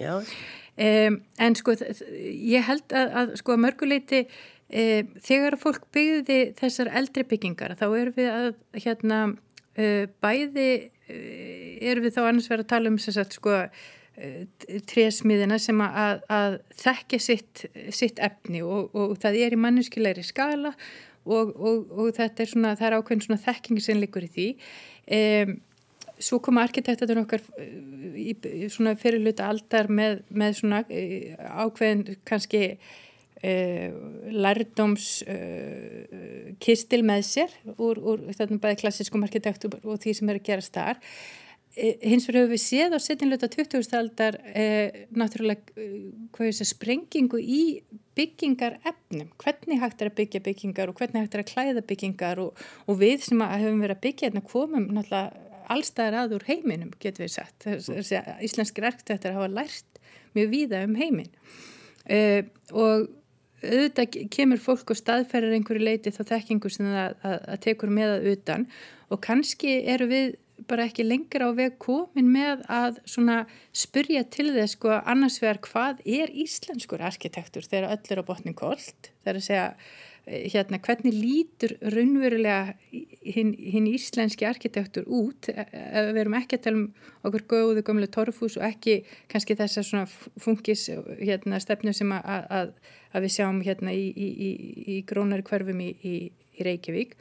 [0.77, 4.27] Um, en sko ég held að, að sko mörguleiti
[4.69, 8.49] þegar fólk byggði þessar eldri byggingar þá erum við að
[8.83, 9.21] hérna,
[9.79, 10.71] e, bæði
[11.07, 11.19] e,
[11.87, 13.61] erum við þá annars verið að tala um sagt, sko,
[14.19, 14.33] e,
[14.91, 20.75] trésmiðina sem að, að þekkja sitt, sitt efni og, og það er í mannuskilegri skala
[21.27, 24.51] og, og, og þetta er svona, það er ákveðin svona þekkingi sem likur í því.
[25.07, 25.21] E,
[26.17, 27.71] svo koma arkitektatur okkar e,
[28.35, 30.83] í svona fyrirluta aldar með, með svona
[31.63, 32.79] ákveðin kannski
[33.45, 33.93] Uh,
[34.33, 40.39] lærdóms uh, kistil með sér úr, úr þetta bæði klassískum arkitektur og því sem er
[40.39, 41.03] að gerast þar.
[41.77, 43.93] Uh, hins vegar hefur við séð á setjumlöta 20.
[43.99, 44.39] aldar
[45.13, 47.59] náttúrulega sprengingu í
[48.17, 52.41] byggingar efnum, hvernig hægt er að byggja byggingar og hvernig hægt er að klæða byggingar
[52.41, 57.27] og, og við sem hefum verið að byggja hérna komum náttúrulega allstæðar aður heiminum getur
[57.27, 57.69] við sett,
[58.41, 61.33] íslenskir arkitektur hafa lært mjög víða um heimin
[62.73, 63.09] og
[63.65, 68.17] auðvitað kemur fólk og staðferðar einhverju leiti þá þekkingu sem það að, að tekur með
[68.17, 68.67] að utan.
[69.13, 70.35] Og kannski eru við
[70.67, 73.43] bara ekki lengur á veg komin með að svona
[73.77, 78.57] spurja til þess sko annars vegar hvað er íslenskur arkitektur þegar öll er á botnin
[78.57, 79.13] kolt?
[79.25, 79.67] Þegar að segja
[80.27, 86.59] hérna hvernig lítur raunverulega hinn hin íslenski arkitektur út ef e, e, við erum ekki
[86.59, 86.87] að tala um
[87.29, 88.97] okkur góðu gömlu torfús og ekki
[89.31, 90.07] kannski þess að svona
[90.43, 90.89] fungis
[91.21, 92.73] hérna stefnu sem að, að
[93.17, 94.51] að við sjáum hérna í, í, í,
[94.97, 96.17] í grónari hverfum í
[96.67, 97.15] Reykjavík.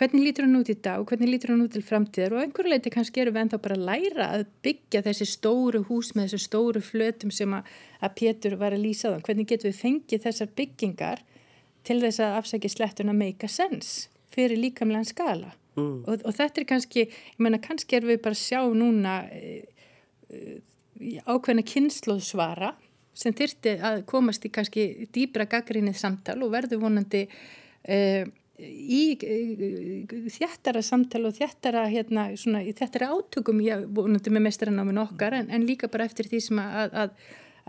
[0.00, 2.92] Hvernig lítur hann út í dag, hvernig lítur hann út til framtíðar og einhverju leiti
[2.94, 6.80] kannski eru við ennþá bara að læra að byggja þessi stóru hús með þessi stóru
[6.80, 7.68] flötum sem að,
[8.00, 9.26] að Pétur var að lýsa þann.
[9.26, 11.20] Hvernig getur við fengið þessar byggingar
[11.86, 14.10] til þess að afsækja slettun að make a sense?
[14.34, 16.04] fyrir líkamlegan skala mm.
[16.06, 19.62] og, og þetta er kannski, ég menna kannski er við bara að sjá núna e,
[20.30, 20.58] e,
[21.26, 22.74] ákveðna kynnslóðsvara
[23.20, 27.24] sem þyrti að komast í kannski dýbra gaggrinnið samtal og verður vonandi
[27.82, 27.98] e,
[28.60, 35.48] í þjættara samtal og þjættara hérna, svona, þjættara átökum ég vonandi með mestaranáminu okkar en,
[35.50, 37.14] en líka bara eftir því sem að, að,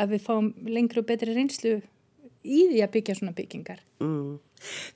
[0.03, 1.79] að við fáum lengri og betri reynslu
[2.43, 3.83] í því að byggja svona byggingar.
[4.03, 4.39] Mm.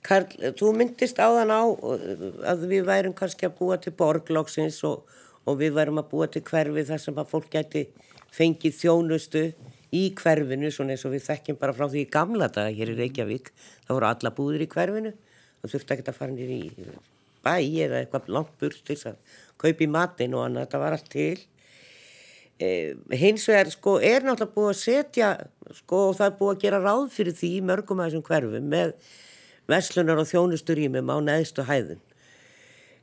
[0.06, 0.26] Karl,
[0.58, 1.62] þú myndist áðan á
[2.52, 5.06] að við værum kannski að búa til borglóksins og,
[5.46, 7.86] og við værum að búa til hverfi þar sem að fólk geti
[8.36, 9.44] fengið þjónustu
[9.96, 13.00] í hverfinu svona eins og við þekkjum bara frá því í gamla daga hér í
[13.00, 13.52] Reykjavík.
[13.86, 15.12] Þá voru alla búðir í hverfinu.
[15.62, 16.88] Þú þurfti ekki að fara nýri í
[17.46, 17.56] bæ
[17.86, 21.36] eða eitthvað langt burt til þess að kaupi matin og annað, þetta var allt til
[22.56, 25.30] hins vegar sko er náttúrulega búið að setja
[25.76, 28.94] sko og það er búið að gera ráð fyrir því mörgum að þessum hverfum með
[29.68, 32.00] veslunar og þjónusturímum á neðstu hæðun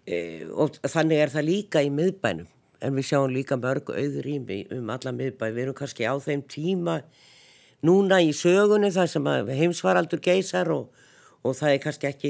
[0.07, 2.49] eh, og þannig er það líka í miðbænum
[2.83, 6.41] en við sjáum líka mörg auður ími um alla miðbæ, við erum kannski á þeim
[6.49, 7.03] tíma
[7.85, 10.89] núna í sögunni þar sem heimsvaraldur geysar og
[11.43, 12.29] og það er kannski ekki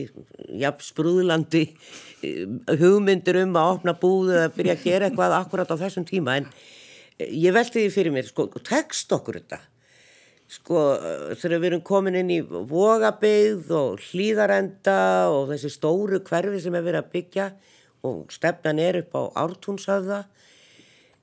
[0.62, 1.64] jafn sprúðlandi
[2.26, 2.46] eh,
[2.80, 6.40] hugmyndir um að opna búðu eða byrja að gera eitthvað akkurat á þessum tíma.
[6.42, 6.48] En
[7.20, 9.60] ég velti því fyrir mér, sko, tekst okkur þetta?
[10.54, 10.82] Sko,
[11.40, 14.98] þegar við erum komin inn í vogabeyð og hlýðarenda
[15.34, 17.48] og þessi stóru hverfi sem er verið að byggja
[18.06, 20.20] og stefnan er upp á ártúnshafða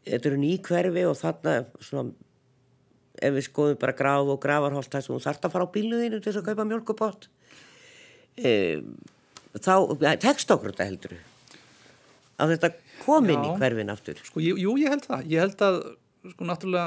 [0.06, 2.14] þetta eru ný hverfi og þarna svona
[3.20, 6.20] ef við skoðum bara graf og gravarholt þess að þú þarfst að fara á bíluðinu
[6.20, 7.26] til þess að kaupa mjölkupott
[8.40, 8.52] e,
[9.60, 9.74] þá
[10.22, 11.16] tekst okkur þetta heldur
[12.40, 12.72] að þetta
[13.02, 14.20] komin í hverfin aftur.
[14.26, 15.30] Sko, jú, jú, ég held það.
[15.32, 15.78] Ég held að,
[16.34, 16.86] sko, náttúrulega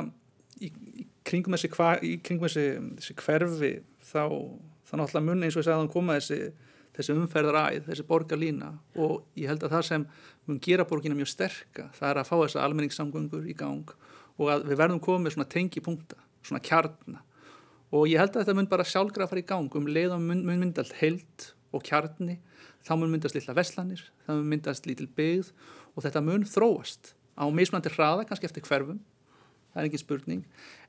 [0.60, 0.70] í,
[1.04, 2.68] í kringum þessi, hva, í kringum þessi,
[3.00, 3.74] þessi hverfi
[4.12, 4.24] þá,
[4.90, 6.40] þá náttúrulega mun eins og ég sagði að hann koma þessi,
[6.94, 8.72] þessi umferðaræð, þessi borgarlína.
[9.00, 10.08] Og ég held að það sem
[10.48, 13.94] mun gera borgina mjög sterka, það er að fá þessa almenningssamgöngur í gang
[14.42, 17.22] og að við verðum komið svona tengipunkta, svona kjarna.
[17.94, 19.76] Og ég held að þetta mun bara sjálfgraf að fara í gang.
[19.78, 22.40] Um leið og mun, mun myndast held og kjarni,
[22.86, 25.52] þá mun myndast lilla veslanir, þá mun myndast lítil byggð
[25.94, 29.00] og þetta mun þróast á mismunandi hraða, kannski eftir hverfum.
[29.74, 30.44] Það er ekki spurning,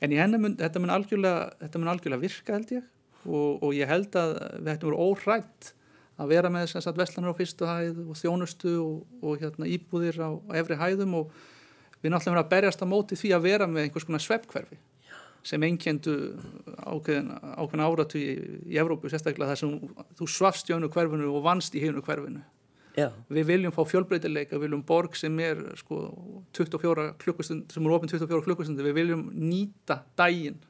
[0.05, 2.91] en mun þetta mun þetta mun algjörlega virka held ég.
[3.25, 5.71] Og, og ég held að við ættum verið óhrætt
[6.21, 10.21] að vera með þess að veslanir á fyrstu hæð og þjónustu og, og hérna, íbúðir
[10.21, 11.17] á, á efri hæðum.
[11.23, 11.33] Og
[12.05, 14.77] við náttúrulega verðum að berjast á móti því að vera með einhvers konar sveppkverfi
[15.45, 16.15] sem einnkendu
[16.89, 18.29] ákveðin, ákveðin áratu í,
[18.73, 19.75] í Evrópu sérstaklega þar sem
[20.17, 22.41] þú svafst í einu hverfinu og vannst í einu hverfinu
[22.95, 23.09] Já.
[23.27, 25.97] við viljum fá fjölbreytileika við viljum borg sem er sko
[26.55, 30.61] 24 klukkustund, sem er ofin 24 klukkustund við viljum nýta dægin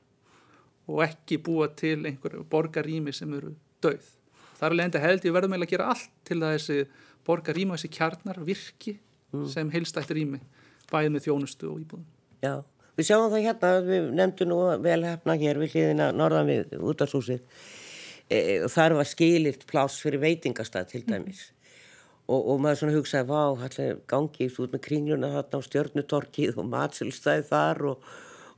[0.88, 3.52] og ekki búa til einhver borgarými sem eru
[3.84, 4.08] döið
[4.56, 6.78] þar er leiðandi held ég verðum eiginlega að gera allt til að þessi
[7.28, 9.48] borgarými og þessi kjarnar virki mm.
[9.52, 10.40] sem heilstættir ími
[10.92, 12.08] bæðið með þjónustu og íbúðum
[12.44, 12.62] Já
[12.94, 17.40] Við sjáum það hérna, við nefndum nú vel hefna hér við hlýðina norðan við útastúsið
[18.30, 21.63] e, og þar var skilirt pláss fyrir veitingastað til dæmis mm.
[22.28, 26.68] Og, og maður svona hugsaði, vá, allir gangið út með kringluna þarna á stjörnutorkið og
[26.72, 28.10] matsilstæði þar og,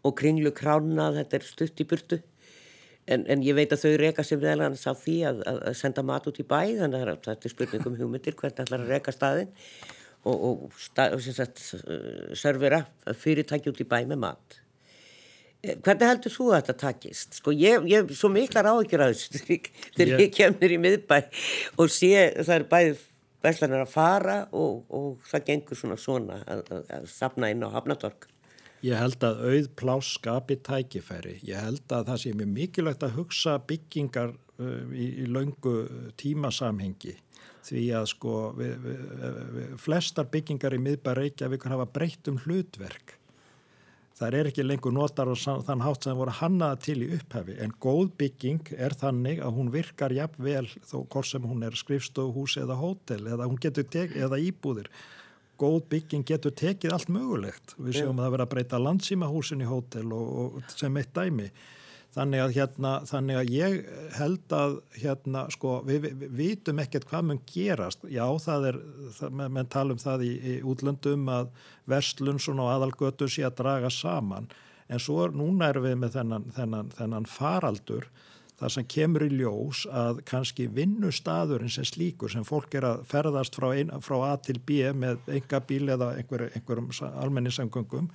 [0.07, 2.20] og kringlu krána, þetta er stutt í burtu
[3.07, 6.05] en, en ég veit að þau reyka sem meðal hans á því að, að senda
[6.07, 9.50] mat út í bæ þannig að þetta er spurningum hugmyndir hvernig ætlar að reyka staðin
[10.26, 10.62] og, og,
[11.07, 11.62] og sagt,
[12.38, 12.83] servera
[13.14, 14.61] fyrirtæki út í bæ með mat.
[15.62, 17.38] Eh, hvernig heldur þú að þetta takist?
[17.38, 19.61] Sko ég er svo miklar áhyggjur að þessu
[19.96, 21.20] þegar ég kemur í miðbæ
[21.79, 23.05] og sé það er bæðið
[23.47, 27.71] veslanar að fara og, og það gengur svona svona að, að, að sapna inn á
[27.75, 28.29] hafnatork.
[28.85, 31.39] Ég held að auð plás skapi tækifæri.
[31.49, 35.79] Ég held að það sé mjög mikilvægt að hugsa byggingar uh, í, í laungu
[36.21, 37.17] tímasamhengi
[37.67, 39.07] því að sko við, við,
[39.57, 43.17] við, flestar byggingar í miðbæra Reykjavík hafa breytt um hlutverk.
[44.16, 47.74] Það er ekki lengur notar og þann hátt sem voru hannaða til í upphafi en
[47.85, 52.57] góð bygging er þannig að hún virkar jafn vel þó hvort sem hún er skrifstofuhús
[52.62, 54.88] eða hótel eða, eða íbúðir.
[55.61, 57.76] Góð bygging getur tekið allt mögulegt.
[57.76, 61.50] Við séum að það verða að breyta landsýmahúsin í hótel og, og sem eitt dæmi.
[62.16, 63.74] Þannig að, hérna, þannig að ég
[64.16, 68.07] held að hérna, sko, við, við, vitum ekkert hvað mun gerast.
[68.09, 68.79] Já, það er,
[69.37, 71.50] menn tala um það í, í útlöndum að
[71.92, 74.48] Vestlunsun og aðalgötu sé að draga saman.
[74.88, 78.09] En svo núna erum við með þennan, þennan, þennan faraldur
[78.57, 83.59] þar sem kemur í ljós að kannski vinnustadurinn sem slíkur sem fólk er að ferðast
[83.59, 88.09] frá, ein, frá A til B með enga bíl eða einhver, einhverjum almenningssangöngum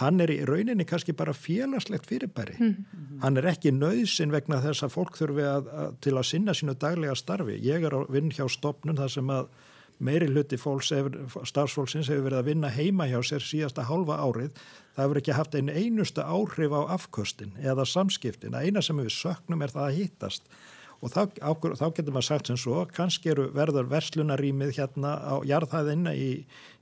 [0.00, 2.56] hann er í rauninni kannski bara félagslegt fyrirbæri.
[2.58, 3.18] Mm.
[3.24, 6.76] Hann er ekki nöðsin vegna þess að fólk þurfi að, að, til að sinna sínu
[6.80, 7.58] daglega starfi.
[7.60, 9.50] Ég er á vinn hjá stopnum þar sem að
[10.02, 14.56] meiri hluti starfsfólksins hefur verið að vinna heima hjá sér síðasta hálfa árið.
[14.96, 18.56] Það hefur ekki haft einu einustu áhrif á afkostin eða samskiptin.
[18.56, 20.48] Það eina sem við söknum er það að hýtast
[21.02, 21.22] og þá,
[21.78, 26.28] þá getur maður sagt sem svo, kannski eru verður verslunarímið hérna á jarðhæðinna í,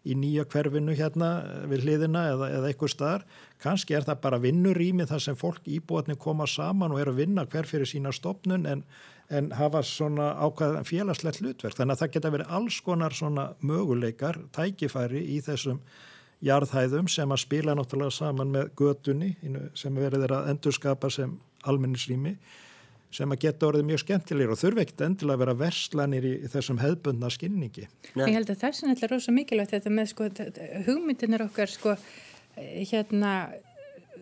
[0.05, 1.31] í nýja hverfinu hérna
[1.71, 3.25] við hliðina eða, eða eitthvað staðar,
[3.65, 7.47] kannski er það bara vinnurímið þar sem fólk íbúatni koma saman og eru að vinna
[7.49, 8.85] hver fyrir sína stopnun en,
[9.33, 14.43] en hafa svona ákvæðan félagslegt hlutverk, þannig að það geta verið alls konar svona möguleikar,
[14.53, 15.81] tækifæri í þessum
[16.45, 19.35] jarðhæðum sem að spila náttúrulega saman með götunni
[19.77, 22.37] sem verður að endurskapa sem almennisrými
[23.15, 26.81] sem að geta orðið mjög skemmtilegir og þurfi ekkert endilega að vera verslanir í, þessum
[26.81, 27.87] hefðbundna skilningi.
[28.15, 28.23] Ja.
[28.23, 30.31] Ég held að það er alltaf rosa mikilvægt þetta með sko,
[30.87, 31.97] hugmyndinir okkar sko,
[32.57, 33.37] hérna,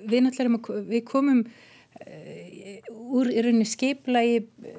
[0.09, 4.39] við náttúrulega við komum uh, úr í rauninni skipla í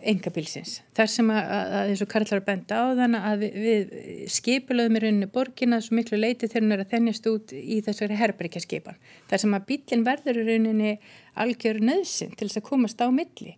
[0.09, 0.79] engabilsins.
[0.97, 3.93] Þar sem að, að eins og Karlar benda á þann að við, við
[4.33, 8.17] skipulaðum í rauninni borgina svo miklu leiti þegar hún er að þennjast út í þessari
[8.17, 8.97] herberikja skipan.
[9.29, 10.95] Þar sem að bílinn verður í rauninni
[11.39, 13.53] algjör nöðsinn til þess að komast á milli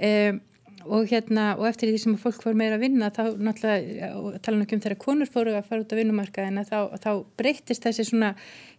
[0.00, 0.40] um,
[0.86, 4.12] og hérna og eftir því sem fólk var meira að vinna þá náttúrulega,
[4.44, 8.08] tala náttúrulega um þegar konur fóru að fara út á vinnumarkaðina þá, þá breytist þessi
[8.10, 8.34] svona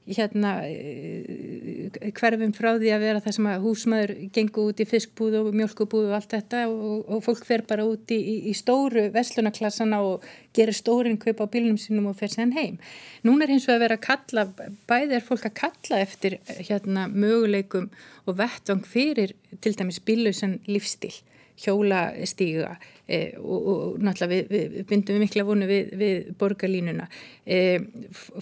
[0.05, 5.37] hérna eh, hverfum frá því að vera það sem að húsmaður gengur út í fiskbúð
[5.39, 9.07] og mjölkubúð og allt þetta og, og fólk fer bara út í, í, í stóru
[9.15, 12.77] veslunaklassana og gerir stórin kaup á bílunum sínum og fer sér heim.
[13.25, 17.07] Núna er hins vegar að vera að kalla, bæði er fólk að kalla eftir hérna
[17.09, 17.89] möguleikum
[18.29, 21.15] og vettvang fyrir til dæmis bílausan lífstíl
[21.61, 22.75] hjólastíga
[23.07, 27.07] e, og, og náttúrulega við, við bindum mikla vonu við, við borgarlínuna.
[27.45, 27.59] E,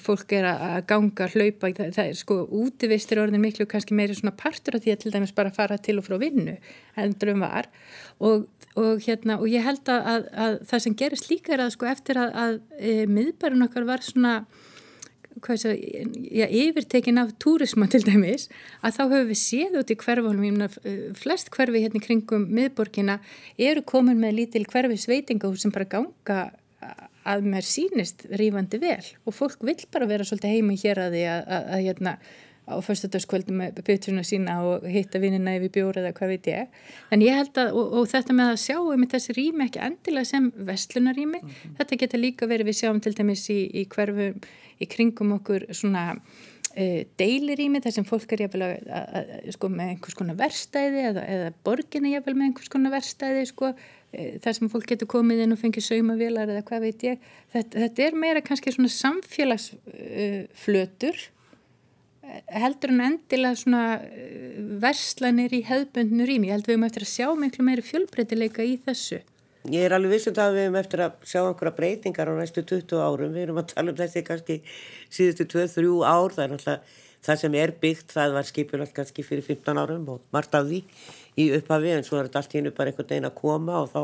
[0.02, 4.36] fólk er að ganga, hlaupa, það, það er sko útivistir orðin miklu kannski meiri svona
[4.40, 6.58] partur af því að til dæmis bara fara til og frá vinnu
[6.98, 7.70] heldur um var.
[8.24, 8.50] Og,
[8.80, 11.90] og hérna og ég held að, að, að það sem gerist líka er að sko
[11.92, 14.38] eftir að, að e, miðbærun okkar var svona
[15.42, 18.50] Svo, já, yfirtekin af túrisma til dæmis
[18.86, 23.20] að þá höfum við séð út í hverfunum eh, flest hverfi hérna kringum miðborgina
[23.58, 26.42] eru komin með lítil hverfi sveitingahús sem bara ganga
[27.28, 29.04] að mér sínist rífandi vel.
[29.28, 32.16] Og fólk vil bara vera svolítið heima hér að því að, að, að hérna
[32.64, 36.78] á fyrstadagskvöldum með bytturna sína og hitta vinnina yfir bjóra eða hvað veit ég.
[37.12, 40.30] En ég held að, og, og þetta með að sjá um þessi rými ekki endilega
[40.30, 41.76] sem vestlunarými mm -hmm.
[41.80, 44.40] þetta geta líka verið við sjáum til dæmis í, í hverfum
[44.80, 46.04] í kringum okkur svona
[46.78, 51.00] uh, deilirými þar sem fólk er jáfnvel að, að, að, sko, með einhvers konar verstæði
[51.10, 55.38] eða, eða borginni jáfnvel með einhvers konar verstæði sko, uh, þar sem fólk getur komið
[55.44, 57.16] inn og fengið saumavilar eða hvað veit ég.
[57.54, 61.24] Þetta, þetta er meira kannski svona samfélagsflötur uh,
[62.54, 63.84] heldur en endilega svona
[64.84, 68.80] verslanir í hefðböndinu rými ég held við um eftir að sjá miklu meiri fjölbreytileika í
[68.86, 69.22] þessu
[69.72, 72.66] Ég er alveg vissum það að við hefum eftir að sjá einhverja breytingar á næstu
[72.68, 73.30] 20 árum.
[73.32, 74.58] Við erum að tala um þessi kannski
[75.08, 76.34] síðustu 2-3 ár.
[76.36, 76.82] Það er náttúrulega
[77.24, 80.82] það sem er byggt, það var skipilvægt kannski fyrir 15 árum og margt af því
[81.40, 84.02] í upphafi en svo er þetta allt hínu bara einhvern veginn að koma og þá,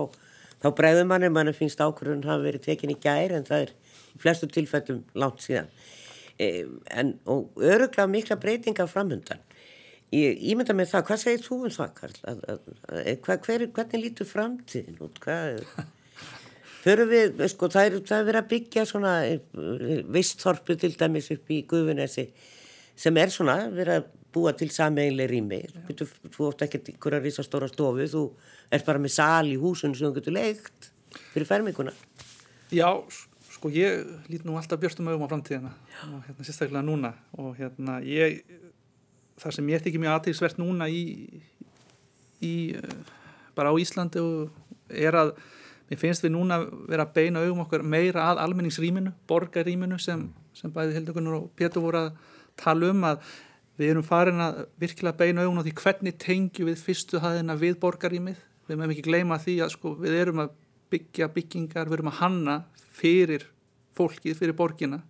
[0.64, 3.74] þá bregður manni, manni finnst ákvörðun hafa verið tekinni gær en það er
[4.24, 5.68] flestu tilfellum langt síðan.
[6.40, 6.50] E,
[6.96, 9.42] en, og öruglega mikla breytingar framhundan.
[10.16, 12.20] Ég ímynda með það, hvað segir þú um það Karl?
[12.32, 15.20] Að, að, að, hvað, hver, hvernig lítur framtíðin út?
[16.84, 19.60] Förum við, sko, það er, það er verið að byggja svona eh,
[20.16, 22.26] vistþorpu til dæmis upp í Guðunessi
[23.00, 25.60] sem er svona, verið að búa til sameinlega rými.
[25.90, 28.24] Þú, þú ótt ekki einhverja risastóra stofu, þú
[28.74, 30.90] er bara með sal í húsun sem þú getur leikt
[31.34, 31.94] fyrir ferminguna.
[32.74, 32.90] Já,
[33.60, 35.76] sko, ég lít nú alltaf björstum auðum á framtíðina.
[36.08, 37.14] Og hérna sérstaklega núna.
[37.38, 38.40] Og hérna ég
[39.40, 41.04] það sem ég þykir mjög aðtilsvert núna í,
[42.44, 42.96] í eh,
[43.58, 44.24] bara á Íslandi
[44.90, 45.34] er að
[45.90, 50.74] mér finnst við núna vera að beina augum okkur meira að almenningsrýminu, borgarrýminu sem, sem
[50.74, 52.12] bæði Hildegunur og Pétur voru að
[52.60, 53.24] tala um að
[53.80, 57.80] við erum farin að virkilega beina augum á því hvernig tengju við fyrstu hæðina við
[57.82, 60.58] borgarrýmið, við meðum ekki gleyma því að sko við erum að
[60.92, 62.58] byggja byggingar, við erum að hanna
[63.00, 63.48] fyrir
[63.98, 65.02] fólkið, fyrir borgina.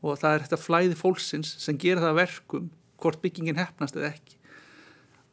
[0.00, 2.70] Og það er þetta flæði fólksins sem gera það verkum
[3.00, 4.38] hvort byggingin hefnast eða ekki.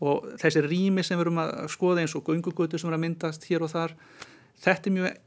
[0.03, 3.47] Og þessi rými sem við erum að skoða eins og gungugötu sem er að myndast
[3.49, 3.95] hér og þar
[4.61, 5.23] þetta er mjög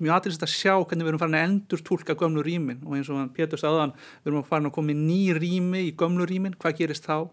[0.00, 2.78] mjög aðriðsast að sjá hvernig við erum farin að endur tólka gömlu rýmin.
[2.86, 6.24] Og eins og Pétur sagðan við erum farin að koma í ný rými í gömlu
[6.30, 7.28] rýmin, hvað gerist þá?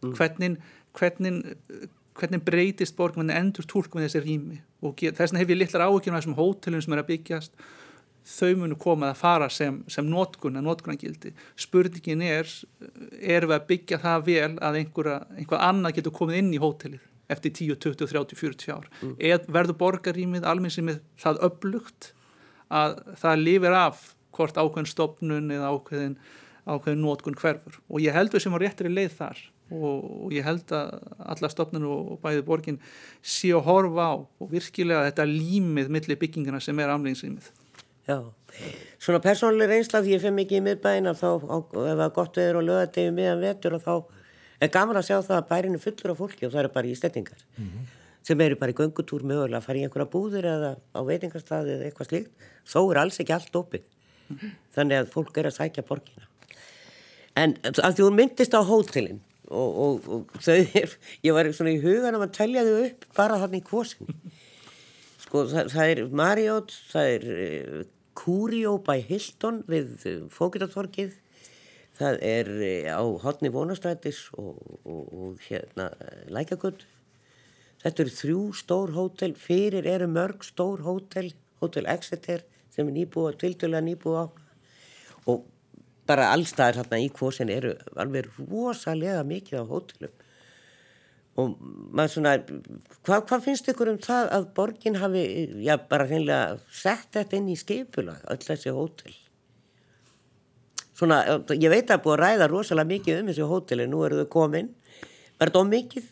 [0.00, 0.12] Mm.
[0.16, 0.54] hvernig,
[0.96, 1.34] hvernig,
[2.20, 5.86] hvernig breytist borg hvernig endur tólka með þessi rými og þess vegna hef ég litlar
[5.88, 7.68] áhuggjum af þessum hótelum sem er að byggjast
[8.30, 11.32] þau munu koma að fara sem, sem nótkunna, nótkunnagildi.
[11.58, 12.48] Spurningin er,
[13.20, 17.06] erum við að byggja það vel að einhverja, einhvað annað getur komið inn í hótelið
[17.30, 18.88] eftir 10, 20, 30, 40 ár.
[19.00, 19.14] Mm.
[19.30, 22.10] Eð verður borgarímið, alminnsýmið það upplugt
[22.74, 24.02] að það lifir af
[24.34, 26.16] hvort ákveðin stopnun eða ákveðin,
[26.66, 27.78] ákveðin nótkunn hverfur.
[27.90, 30.98] Og ég held við sem var réttir í leið þar og ég held að
[31.32, 32.80] alla stopnun og bæði borgin
[33.22, 37.50] sé að horfa á og virkilega þetta límið millir byggingina sem er amleginsrýmið.
[38.08, 38.18] Já,
[38.98, 42.58] svona persónuleg reynsla því ég fyrir mikið í miðbæina þá ef það er gott veður
[42.60, 43.94] og lögadegi miðan vetur og þá
[44.60, 46.96] er gaman að sjá það að bærinu fullur af fólki og það eru bara í
[46.98, 47.86] stettingar mm -hmm.
[48.26, 51.86] sem eru bara í göngutúr mögulega að fara í einhverja búðir eða á veitingarstaði eða
[51.86, 52.30] eitthvað slíkt
[52.66, 53.82] þó er alls ekki allt opið
[54.28, 54.50] mm -hmm.
[54.74, 56.26] þannig að fólk er að sækja borgina
[57.36, 60.94] en að þú myndist á hótelin og, og, og er
[61.26, 64.14] ég var svona í hugan að tellja þau upp bara þannig kvosin
[65.24, 67.82] sko það, það er Marriott það er uh,
[68.20, 71.18] Curio by Hilton við uh, Fókitatorkið
[72.00, 75.90] það er uh, á hotni vonastrætis og, og hérna
[76.32, 76.86] Lækagöld
[77.82, 83.40] þetta eru þrjú stór hótel fyrir eru mörg stór hótel Hotel Exeter sem er nýbúið
[83.40, 84.26] tildulega nýbúið á.
[85.28, 85.44] Og
[86.10, 90.12] bara allstaðar hérna í kvosin eru alveg rosalega mikið á hótelum.
[91.38, 91.54] Og
[91.94, 92.32] maður svona
[93.06, 95.24] hvað hva finnst ykkur um það að borgin hafi,
[95.64, 99.14] já bara hreinlega sett þetta inn í skipula öll þessi hótel?
[100.98, 101.22] Svona,
[101.54, 104.74] ég veit að búið að ræða rosalega mikið um þessi hóteli, nú eru þau komin.
[105.40, 106.10] Var þetta ómikið?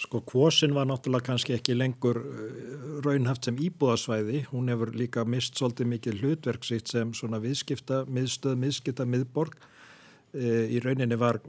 [0.00, 5.60] Sko kvosin var náttúrulega kannski ekki lengur uh, raunhaft sem íbúðasvæði, hún hefur líka mist
[5.60, 9.60] svolítið mikið hlutverksitt sem svona viðskipta, miðstöð, miðskipta, miðborg.
[10.30, 11.40] Í rauninni var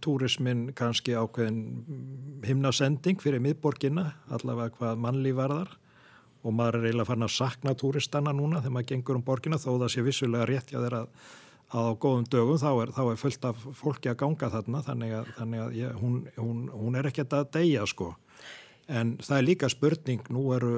[0.00, 1.58] túrismin kannski ákveðin
[2.46, 5.74] himnasending fyrir miðborginna allavega hvað mannlíf varðar.
[6.46, 9.74] Og maður er eiginlega farin að sakna túristanna núna þegar maður gengur um borginna þó
[9.74, 11.34] það sé vissulega rétt hjá þeirra að
[11.74, 15.32] á góðum dögum þá er, þá er fullt af fólki að ganga þarna þannig að,
[15.40, 18.12] þannig að ég, hún, hún, hún er ekkert að deyja sko.
[18.86, 20.72] En það er líka spurning nú eru,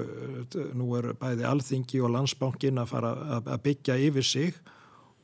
[0.72, 3.10] nú eru bæði alþingi og landsbankin að fara
[3.42, 4.60] að byggja yfir sig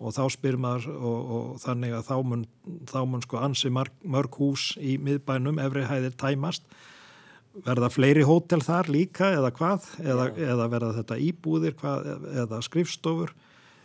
[0.05, 2.43] og þá spyr maður og, og þannig að þá mun,
[2.91, 6.69] þá mun sko ansi mörg, mörg hús í miðbænum efri hæðir tæmast.
[7.65, 9.89] Verða fleiri hótel þar líka eða hvað?
[10.03, 12.09] Eða, eða verða þetta íbúðir hvað,
[12.45, 13.33] eða skrifstofur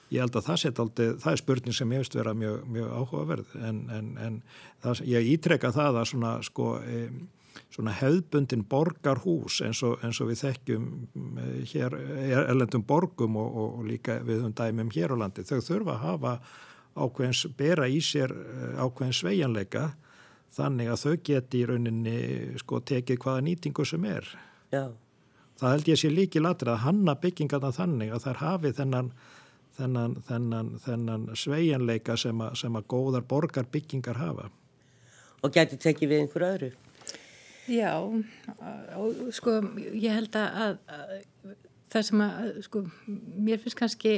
[0.09, 2.95] ég held að það set aldrei, það er spurning sem ég veist vera mjög, mjög
[3.01, 4.39] áhugaverð en, en, en
[4.83, 7.03] það, ég ítreka það að svona sko e,
[7.69, 10.87] svona hefðbundin borgarhús eins og, eins og við þekkjum
[11.43, 11.95] eh, hér
[12.47, 15.45] erlendum borgum og, og líka við um dæmum hér á landi.
[15.47, 16.35] Þau þurfa að hafa
[16.99, 19.89] ákveðins, bera í sér eh, ákveðins sveianleika
[20.55, 22.17] þannig að þau geti í rauninni
[22.61, 24.25] sko tekið hvaða nýtingu sem er.
[24.73, 24.89] Já.
[25.59, 29.11] Það held ég sé líki latrið að hanna byggingarna þannig að þær hafi þennan,
[29.79, 34.49] þennan, þennan, þennan sveianleika sem að, sem að góðar borgar byggingar hafa.
[35.39, 36.71] Og geti tekið við einhverju öðru?
[37.69, 39.59] Já, og sko
[39.93, 41.57] ég held að, að
[41.93, 44.13] það sem að, sko, mér finnst kannski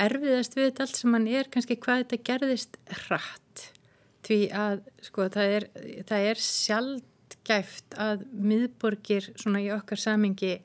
[0.00, 3.64] erfiðast við þetta allt sem mann er kannski hvað þetta gerðist hratt
[4.24, 5.66] því að, sko, það er,
[6.08, 10.56] það er sjálfgæft að miðborgir svona í okkar samingi,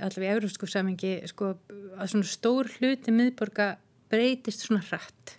[0.00, 1.54] allavega í európsku samingi, sko,
[1.98, 3.74] að svona stór hluti miðborga
[4.12, 5.36] breytist svona hratt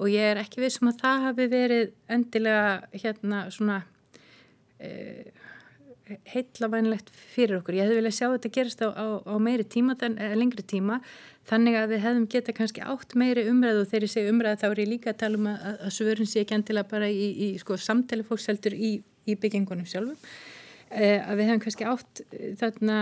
[0.00, 3.82] og ég er ekki við sem um að það hafi verið endilega hérna svona
[4.82, 5.30] Eh,
[6.32, 7.76] heitlavænlegt fyrir okkur.
[7.78, 9.94] Ég hefði viljað sjá þetta gerast á, á, á meiri tíma,
[10.34, 10.96] lengri tíma
[11.48, 14.66] þannig að við hefðum geta kannski átt meiri umræðu og þegar ég segi umræðu þá
[14.68, 17.48] er ég líka að tala um að, að svörun sé ekki endilega bara í, í
[17.62, 18.90] sko, samtali fólkseldur í,
[19.24, 20.18] í byggingunum sjálfum
[20.92, 22.96] að við hefðum kannski átt eh, þarna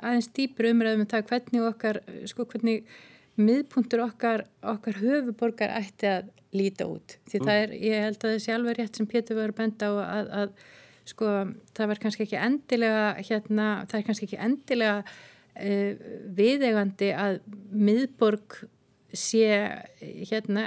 [0.00, 2.88] aðeins dýpur umræðu um það hvernig okkar, sko hvernig
[3.36, 7.46] miðpuntur okkar, okkar höfuborgar ætti að líta út því mm.
[7.48, 10.30] það er, ég held að þessi alveg rétt sem Pétur var að benda á að,
[10.40, 10.66] að
[11.06, 11.32] sko
[11.76, 16.06] það verð kannski ekki endilega hérna, það er kannski ekki endilega uh,
[16.38, 17.38] viðegandi að
[17.70, 18.58] miðborg
[19.20, 19.48] sé
[20.30, 20.64] hérna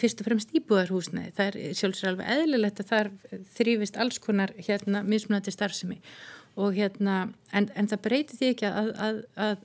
[0.00, 3.10] fyrst og fremst íbúðarhúsnaði það er sjálfsögur alveg eðlilegt að þar
[3.58, 6.00] þrýfist alls konar hérna mismunandi starfsemi.
[6.56, 9.56] Og hérna en, en það breytir því ekki að, að, að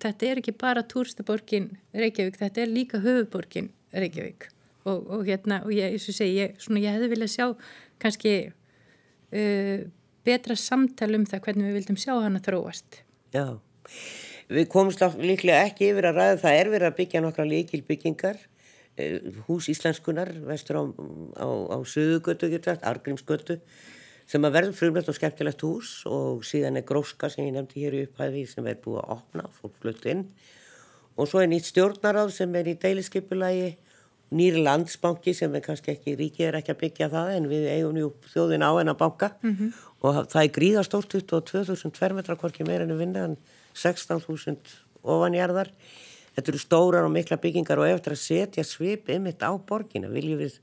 [0.00, 4.48] þetta er ekki bara túrstaborgin Reykjavík, þetta er líka höfuborgin Reykjavík.
[4.88, 7.46] Og, og hérna og ég, segi, ég, svona, ég hefði viljað sjá
[8.02, 9.84] kannski uh,
[10.26, 13.02] betra samtal um það hvernig við vildum sjá hann að þróast.
[13.32, 13.46] Já,
[14.56, 18.38] við komumst líklega ekki yfir að ræða það er verið að byggja nokkra líkil byggingar
[18.38, 20.84] uh, hús íslenskunar vestur á,
[21.40, 22.50] á, á Suðugötu,
[22.80, 23.60] Argrímsgötu
[24.30, 27.96] sem að verður frumlegt og skemmtilegt hús og síðan er gróska sem ég nefndi hér
[27.98, 30.26] í upphæði sem er búið að opna, fólk flutt inn
[31.16, 33.72] og svo er nýtt stjórnaráð sem er í deiliskeipulagi
[34.32, 37.98] nýri landsbanki sem er kannski ekki, ríkið er ekki að byggja það en við eigum
[38.00, 39.72] jú þjóðin á en að banka mm -hmm.
[40.02, 43.36] Og það er gríðastórt 22.000 tverrmetra hvorki meira en vinna en
[43.78, 44.56] 16.000
[45.02, 45.70] ofanjarðar.
[46.34, 50.40] Þetta eru stórar og mikla byggingar og eftir að setja svip ymitt á borgina viljum
[50.40, 50.58] við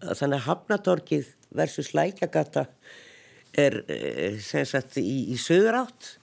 [0.00, 2.66] þannig að hafnatorkið versus lækjagata
[3.58, 6.14] er eh, sem sagt í, í söður átt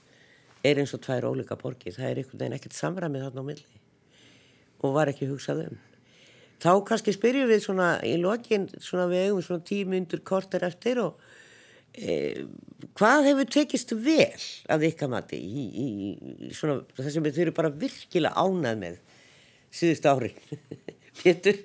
[0.66, 1.94] er eins og tvær ólika borgir.
[1.96, 3.82] Það er einhvern veginn ekkert samræmið þarna á milli
[4.78, 5.78] og var ekki hugsað um.
[6.58, 11.20] Þá kannski spyrjum við svona í lokin svona við eigum svona tímundur korter eftir og
[11.94, 12.44] e,
[12.98, 15.86] hvað hefur tekist vel af ykkar mati í, í,
[16.48, 19.00] í svona það sem við þurfum bara virkilega ánað með
[19.70, 20.34] síðust ári
[21.22, 21.58] Pétur?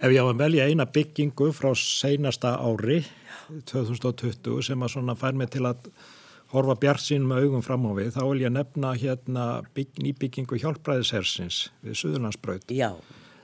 [0.00, 3.02] Ef ég á að velja eina byggingu frá seinasta ári
[3.68, 5.90] 2020 sem að svona fær mig til að
[6.54, 9.46] horfa bjart sín með augum fram á við þá vil ég nefna hérna
[9.76, 12.72] bygg, nýbyggingu hjálpræðishersins við Suðurlandsbraut.
[12.74, 12.94] Já.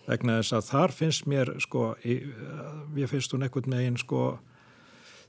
[0.07, 4.56] Vegna þess að þar finnst mér sko, ég finnst hún ekkert megin sko, þetta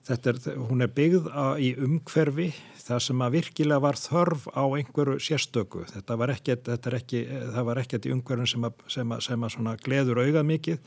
[0.09, 0.39] er,
[0.69, 2.47] hún er byggð að, í umhverfi
[2.87, 7.23] það sem að virkilega var þörf á einhverju sérstöku, þetta var ekkert, þetta ekki,
[7.55, 10.79] það var ekkert í umhverfin sem að, sem að, sem að gleður auðað mikið,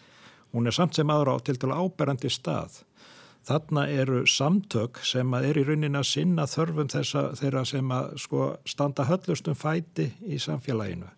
[0.55, 2.81] hún er samt sem aðra á til dala áberandi stað.
[3.47, 8.11] Þarna eru samtök sem að er í raunin að sinna þörfum þessa, þeirra sem að
[8.21, 11.09] sko standa höllustum fæti í samfélaginu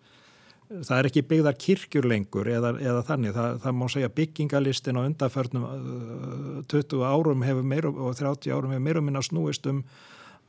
[0.81, 5.03] það er ekki byggðar kirkjur lengur eða, eða þannig, það, það má segja byggingalistin á
[5.03, 5.69] undarförnum
[6.73, 9.85] 20 uh, árum hefur meir og 30 árum hefur meirum minna snúist um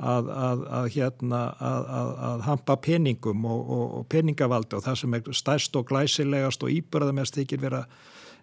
[0.02, 5.32] að, að, að hérna að hampa peningum og, og, og peningavaldi og það sem er
[5.38, 7.84] stærst og glæsilegast og íbörðamest þykir vera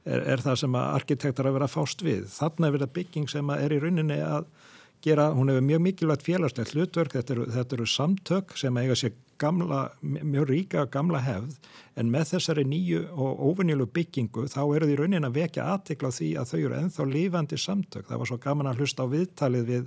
[0.05, 2.27] er, er það sem að arkitektur að vera fást við.
[2.33, 4.47] Þannig er verið bygging sem er í rauninni að
[5.05, 9.15] gera, hún hefur mjög mikilvægt félagslegt hlutverk, þetta eru, þetta eru samtök sem eiga sér
[9.41, 11.55] gamla, mjög ríka gamla hefð
[11.97, 16.33] en með þessari nýju og ofinjölu byggingu þá eru því raunin að vekja aðtikla því
[16.41, 18.09] að þau eru enþá lífandi samtök.
[18.09, 19.87] Það var svo gaman að hlusta á viðtalið við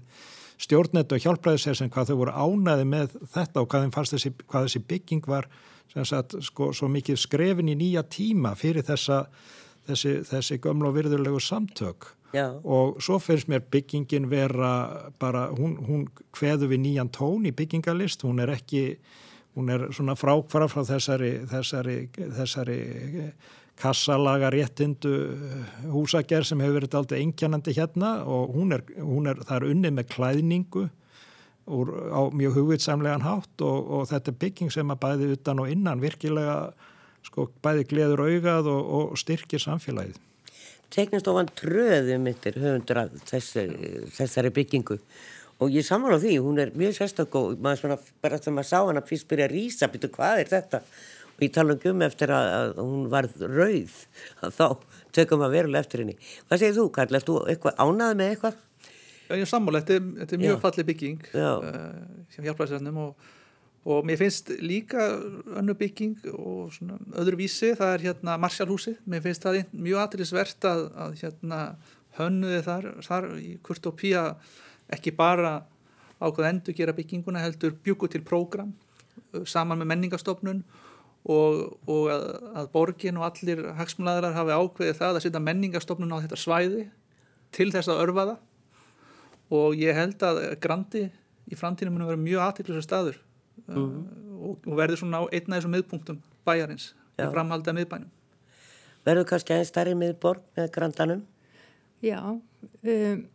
[0.63, 5.29] stjórnettu og hjálpræðishersin hvað þau voru ánaði með þetta og hvað, þessi, hvað þessi bygging
[5.29, 5.49] var
[5.93, 9.23] sagt, sko, svo mikið skrefin í nýja tíma fyrir þessa,
[9.89, 12.13] þessi, þessi gömlu og virðulegu samtök.
[12.33, 12.47] Já.
[12.63, 18.25] og svo finnst mér byggingin vera bara, hún, hún hveðu við nýjan tón í byggingalist,
[18.25, 18.97] hún er ekki
[19.53, 21.97] hún er svona frákvara frá þessari, þessari,
[22.33, 22.79] þessari
[23.79, 25.13] kassalaga réttindu
[25.93, 29.95] húsagerð sem hefur verið aldrei einkjænandi hérna og hún er, hún er, það er unnið
[29.97, 30.87] með klæðningu
[31.73, 35.71] úr, á mjög hugvitsamlegan hátt og, og þetta er bygging sem að bæði utan og
[35.73, 36.57] innan virkilega
[37.23, 40.19] sko bæði gleður augað og, og styrkir samfélagið.
[40.93, 44.99] Teknist ofan tröðum yttir höfundur af þessari, þessari byggingu
[45.63, 48.79] og ég samála því, hún er mjög sérstaklega og maður svona, bara þegar maður sá
[48.79, 50.81] hana fyrst byrja að rýsa, byrju hvað er þetta
[51.33, 53.95] og ég tala um eftir að, að hún var rauð,
[54.43, 54.65] þá
[55.15, 56.17] tökum maður verulega eftir henni.
[56.49, 58.59] Hvað segir þú Karl, erst þú eitthvað ánað með eitthvað?
[59.23, 61.71] Já, ég sammála, þetta, þetta er mjög fallið bygging uh,
[62.35, 63.31] sem hjálpræðisennum og,
[63.83, 65.09] og mér finnst líka
[65.59, 70.67] önnu bygging og svona öðru vísi, það er hérna Marsjálhúsi, mér finnst það mjög aðriðsvert
[70.69, 71.59] að, að hérna
[72.17, 74.23] hönnuði þar, þar í Kurt og Pía
[74.93, 75.57] ekki bara
[76.23, 78.71] ákveð endur gera bygginguna heldur bjúku til prógram
[79.49, 80.63] saman með menningastofnun
[81.23, 81.59] og,
[81.89, 82.25] og að,
[82.61, 86.87] að borgin og allir hagsmuladrar hafi ákveðið það að setja menningastofnun á þetta svæði
[87.53, 88.39] til þess að örfa það.
[89.53, 91.03] Og ég held að Grandi
[91.51, 93.19] í framtíðinu muni verið mjög aðtillisar staður
[93.67, 94.03] mm -hmm.
[94.49, 98.11] og, og verður svona á einna þessum miðpunktum bæjarins í framhaldið miðbænum
[99.03, 101.25] Verður kannski aðeins starri miðborg með Grandanum?
[102.01, 102.19] Já
[102.83, 103.27] um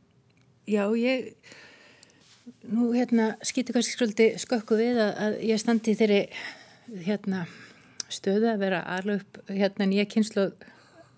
[0.69, 1.33] Já, ég
[2.69, 6.19] nú hérna skýti kannski svolítið skökku við að, að ég standi þeirri
[7.07, 7.47] hérna
[8.13, 10.45] stöðu að vera alveg upp hérna nýja kynslu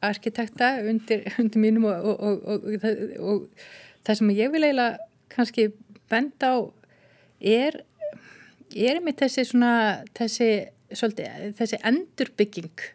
[0.07, 2.68] arkitekta undir, undir mínum og, og, og,
[3.18, 3.66] og
[4.07, 5.66] það sem ég vil eiginlega kannski
[6.11, 6.59] benda á
[7.40, 7.82] er
[8.77, 9.73] er með þessi svona
[10.18, 10.51] þessi,
[10.93, 12.87] svolítið, þessi endurbygging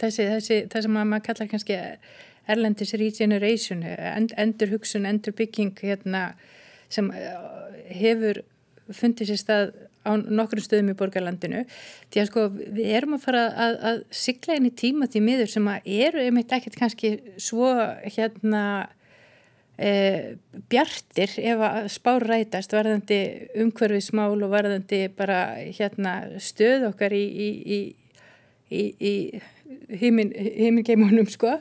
[0.00, 1.78] þessi, þessi, það sem maður kallar kannski
[2.50, 6.32] Erlendis Regeneration, endur hugsun, endur bygging hérna,
[6.90, 7.30] sem eh,
[8.00, 8.42] hefur
[8.96, 11.64] fundið sér stað á nokkrum stöðum í borgarlandinu.
[12.10, 15.52] Því að sko við erum að fara að, að sigla inn í tíma því miður
[15.52, 17.68] sem að eru einmitt ekkert kannski svo
[18.16, 18.64] hérna
[19.80, 19.92] e,
[20.72, 23.20] bjartir ef að spár rætast varðandi
[23.64, 27.80] umhverfismál og varðandi bara hérna stöð okkar í, í,
[28.70, 29.14] í, í
[29.90, 31.56] heimingeimunum sko.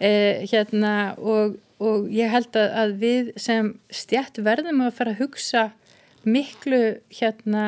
[0.00, 5.24] Eh, hérna og, og ég held að, að við sem stjætt verðum að fara að
[5.24, 5.70] hugsa
[6.24, 7.64] miklu hérna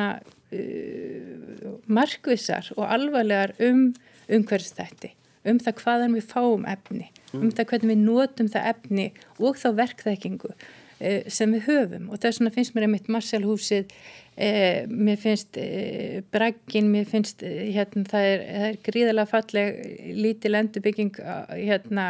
[0.53, 3.87] uh, markvissar og alvarlegar um
[4.29, 5.13] umhverfstætti,
[5.49, 9.07] um það hvaðan við fáum efni, um það hvernig við notum það efni
[9.39, 12.09] og þá verkþekkingu uh, sem við höfum.
[12.09, 13.91] Og þess vegna finnst mér einmitt Marshallhúsið
[14.35, 19.75] Eh, mér finnst eh, braggin, mér finnst eh, hérna, það, er, er gríðalega falleg
[20.17, 21.19] lítil endurbygging
[21.51, 22.07] hérna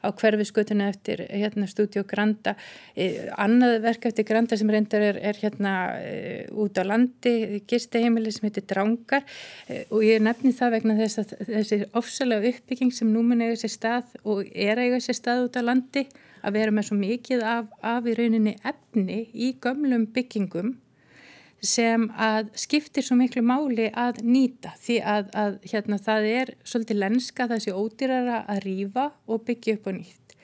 [0.00, 2.56] á hverfisgötuna eftir hérna stúdíu Granda.
[2.96, 8.32] Eh, annað verk eftir Granda sem reyndar er, er hérna eh, út á landi gisteheimili
[8.32, 9.26] sem heitir Drangar.
[9.68, 13.60] Eh, og ég nefni það vegna þess að þessi ofsalega uppbygging sem nú mun eiga
[13.60, 16.06] sér stað og er eiga sér stað út á landi
[16.40, 20.78] að vera með svo mikið af, af í rauninni efni í gömlum byggingum
[21.60, 24.72] sem að skiptir svo miklu máli að nýta.
[24.80, 29.90] Því að, að hérna, það er svolítið lenska þessi ódýrara að rýfa og byggja upp
[29.90, 30.36] á nýtt.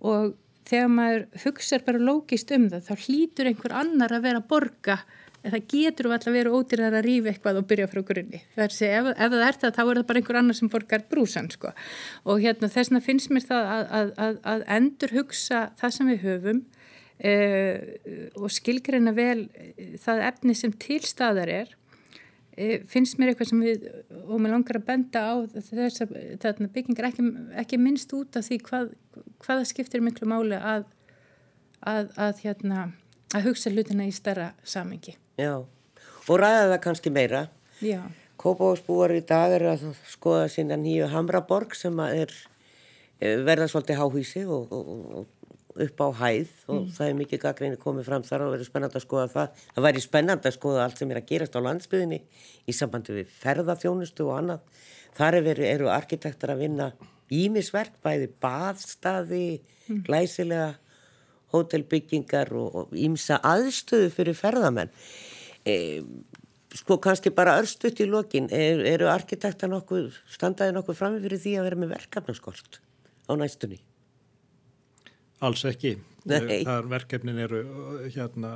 [0.00, 0.36] Og
[0.70, 5.00] þegar maður hugsaður bara lógist um það þá hlýtur einhver annar að vera að borga.
[5.40, 8.42] En það getur alltaf verið ódýrara að rýfa eitthvað og byrja frá grunni.
[8.60, 11.72] Ef, ef það er það þá er það bara einhver annar sem borgar brúsan sko.
[12.28, 16.26] og hérna, þess vegna finnst mér það að, að, að endur hugsa það sem við
[16.28, 16.60] höfum
[17.20, 21.74] Uh, og skilgreina vel eh, það efni sem tilstaðar er.
[22.56, 23.84] Uh, finnst mér eitthvað sem við
[24.22, 27.26] og mér langar að benda á þess að byggingar ekki,
[27.60, 28.94] ekki minnst út af því hvað,
[29.44, 30.88] hvaða skiptir miklu máli að
[31.86, 32.86] að, að, hérna,
[33.34, 37.46] að hugsa hlutina í starra samengi Já, og ræða það kannski meira.
[37.80, 38.02] Já.
[38.40, 42.32] Kópáðsbúar í dag er að skoða sína nýju Hamraborg sem er
[43.20, 44.90] verða svolítið háhísi og, og,
[45.20, 45.39] og
[45.74, 46.90] upp á hæð og mm.
[46.96, 49.62] það er mikið gaggrinni komið fram þar og verður spennand að skoða það.
[49.76, 52.20] Það væri spennand að skoða allt sem er að gerast á landsbyðinni
[52.66, 54.84] í sambandi við ferðarþjónustu og annað.
[55.18, 56.90] Þar er, eru arkitektur að vinna
[57.30, 59.46] ímisverk, bæði baðstaði,
[59.86, 60.04] mm.
[60.06, 60.70] glæsilega
[61.54, 64.92] hótelbyggingar og ímsa aðstöðu fyrir ferðamenn.
[65.66, 66.02] E,
[66.78, 71.56] sko kannski bara örstuðt í lokin, er, eru arkitektar nokkuð, standaði nokkuð framifyrir fyrir því
[71.58, 72.82] að vera með verkefnaskort
[73.26, 73.82] á næstunni?
[75.40, 75.96] Alls ekki.
[76.28, 76.60] Nei.
[76.66, 77.60] Það er verkefnin eru
[78.12, 78.50] hérna,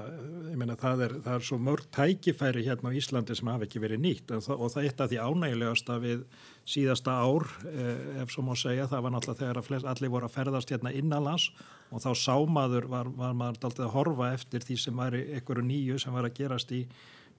[0.51, 3.81] ég meina það er, það er svo mörg tækifæri hérna á Íslandi sem hafa ekki
[3.81, 6.27] verið nýtt það, og það er eitt af því ánægilegast að við
[6.75, 10.37] síðasta ár, eh, ef svo má segja, það var náttúrulega þegar flest, allir voru að
[10.37, 11.47] ferðast hérna innanlands
[11.89, 16.01] og þá sámaður var, var maður alltaf að horfa eftir því sem var einhverju nýju
[16.05, 16.83] sem var að gerast í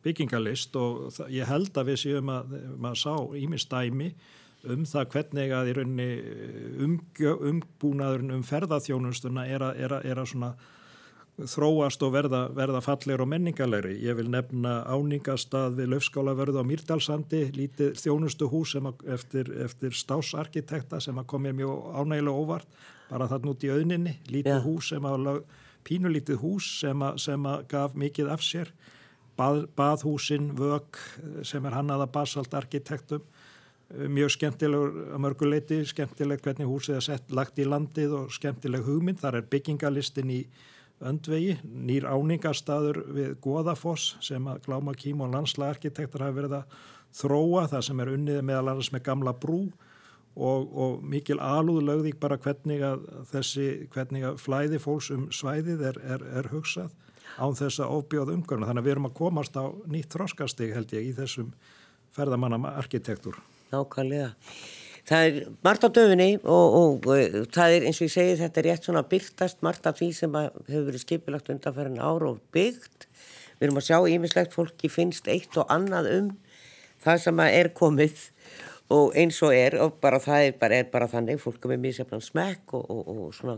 [0.05, 4.09] byggingalist og það, ég held að við séum að maður sá ímistæmi
[4.73, 10.21] um það hvernig að í rauninni eh, umbúnaðurinn um ferðarþjónustuna er að, er að, er
[10.21, 10.55] að svona
[11.35, 13.97] þróast og verða, verða fallegur og menningalegri.
[14.05, 18.77] Ég vil nefna áningastað við Löfskálaverðu á Mýrdalsandi, lítið þjónustuhús
[19.11, 24.55] eftir, eftir stásarkitekta sem að komið mjög ánægilega óvart, bara þann út í auðninni, lítið
[24.55, 24.63] ja.
[24.63, 25.31] hús sem að,
[25.85, 28.75] pínulítið hús sem að, sem að gaf mikið af sér,
[29.35, 30.95] Bað, baðhúsin, vög
[31.43, 33.25] sem er hannaða basaltarkitektum
[33.93, 39.21] mjög skemmtilegur að mörguleiti, skemmtileg hvernig húsið er sett lagt í landið og skemmtileg hugmynd.
[39.21, 40.41] Þar er byggingalistin í
[41.05, 46.77] öndvegi, nýr áningastadur við Goðafoss sem að Gláma Kím og landslagarkitektur hafa verið að
[47.15, 49.59] þróa, það sem er unnið meðal annars með gamla brú
[50.35, 55.83] og, og mikil alúð lögðík bara hvernig að þessi, hvernig að flæði fólks um svæðið
[55.91, 56.95] er, er, er hugsað
[57.35, 58.69] án þess að ofbjóða umgörna.
[58.69, 61.51] Þannig að við erum að komast á nýtt þróskastig held ég í þessum
[62.15, 63.39] ferðamanna arkitektur
[63.75, 64.31] nákvæmlega.
[65.05, 68.61] Það er margt á döfinni og, og, og það er eins og ég segi þetta
[68.61, 73.05] er rétt svona byrtast margt af því sem hefur verið skipilagt undanferðin ára og byggt.
[73.59, 76.31] Við erum að sjá ímislegt fólki finnst eitt og annað um
[77.05, 78.23] það sem er komið
[78.95, 81.99] og eins og er og bara það er bara, er bara þannig fólk er með
[81.99, 83.57] sefnan smekk og, og svona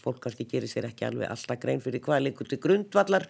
[0.00, 3.28] fólk kannski gerir sér ekki alveg alltaf grein fyrir hvað líkur til grundvallar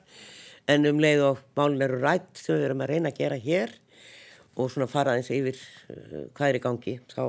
[0.69, 3.75] en um leið og málun eru rætt við erum að reyna að gera hér
[4.59, 7.23] og svona fara eins yfir uh, hvað er í gangi þá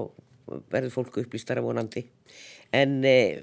[0.72, 2.06] verður fólku upplýstara vonandi.
[2.74, 3.42] En eh,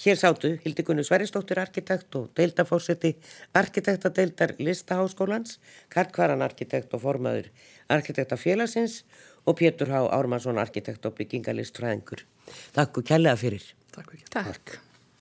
[0.00, 3.12] hér sátu Hildi Gunni Sveristóttir arkitekt og deildafórseti
[3.60, 5.58] arkitektadeildar listaháskólans
[5.92, 7.50] Karl Kvaran arkitekt og formaður
[7.92, 9.02] arkitektafélagsins
[9.46, 12.26] og Pétur Há Ármansson arkitekt og byggingalistfræðingur
[12.74, 13.66] Takk og kærlega fyrir.
[13.94, 14.78] Takk, Takk.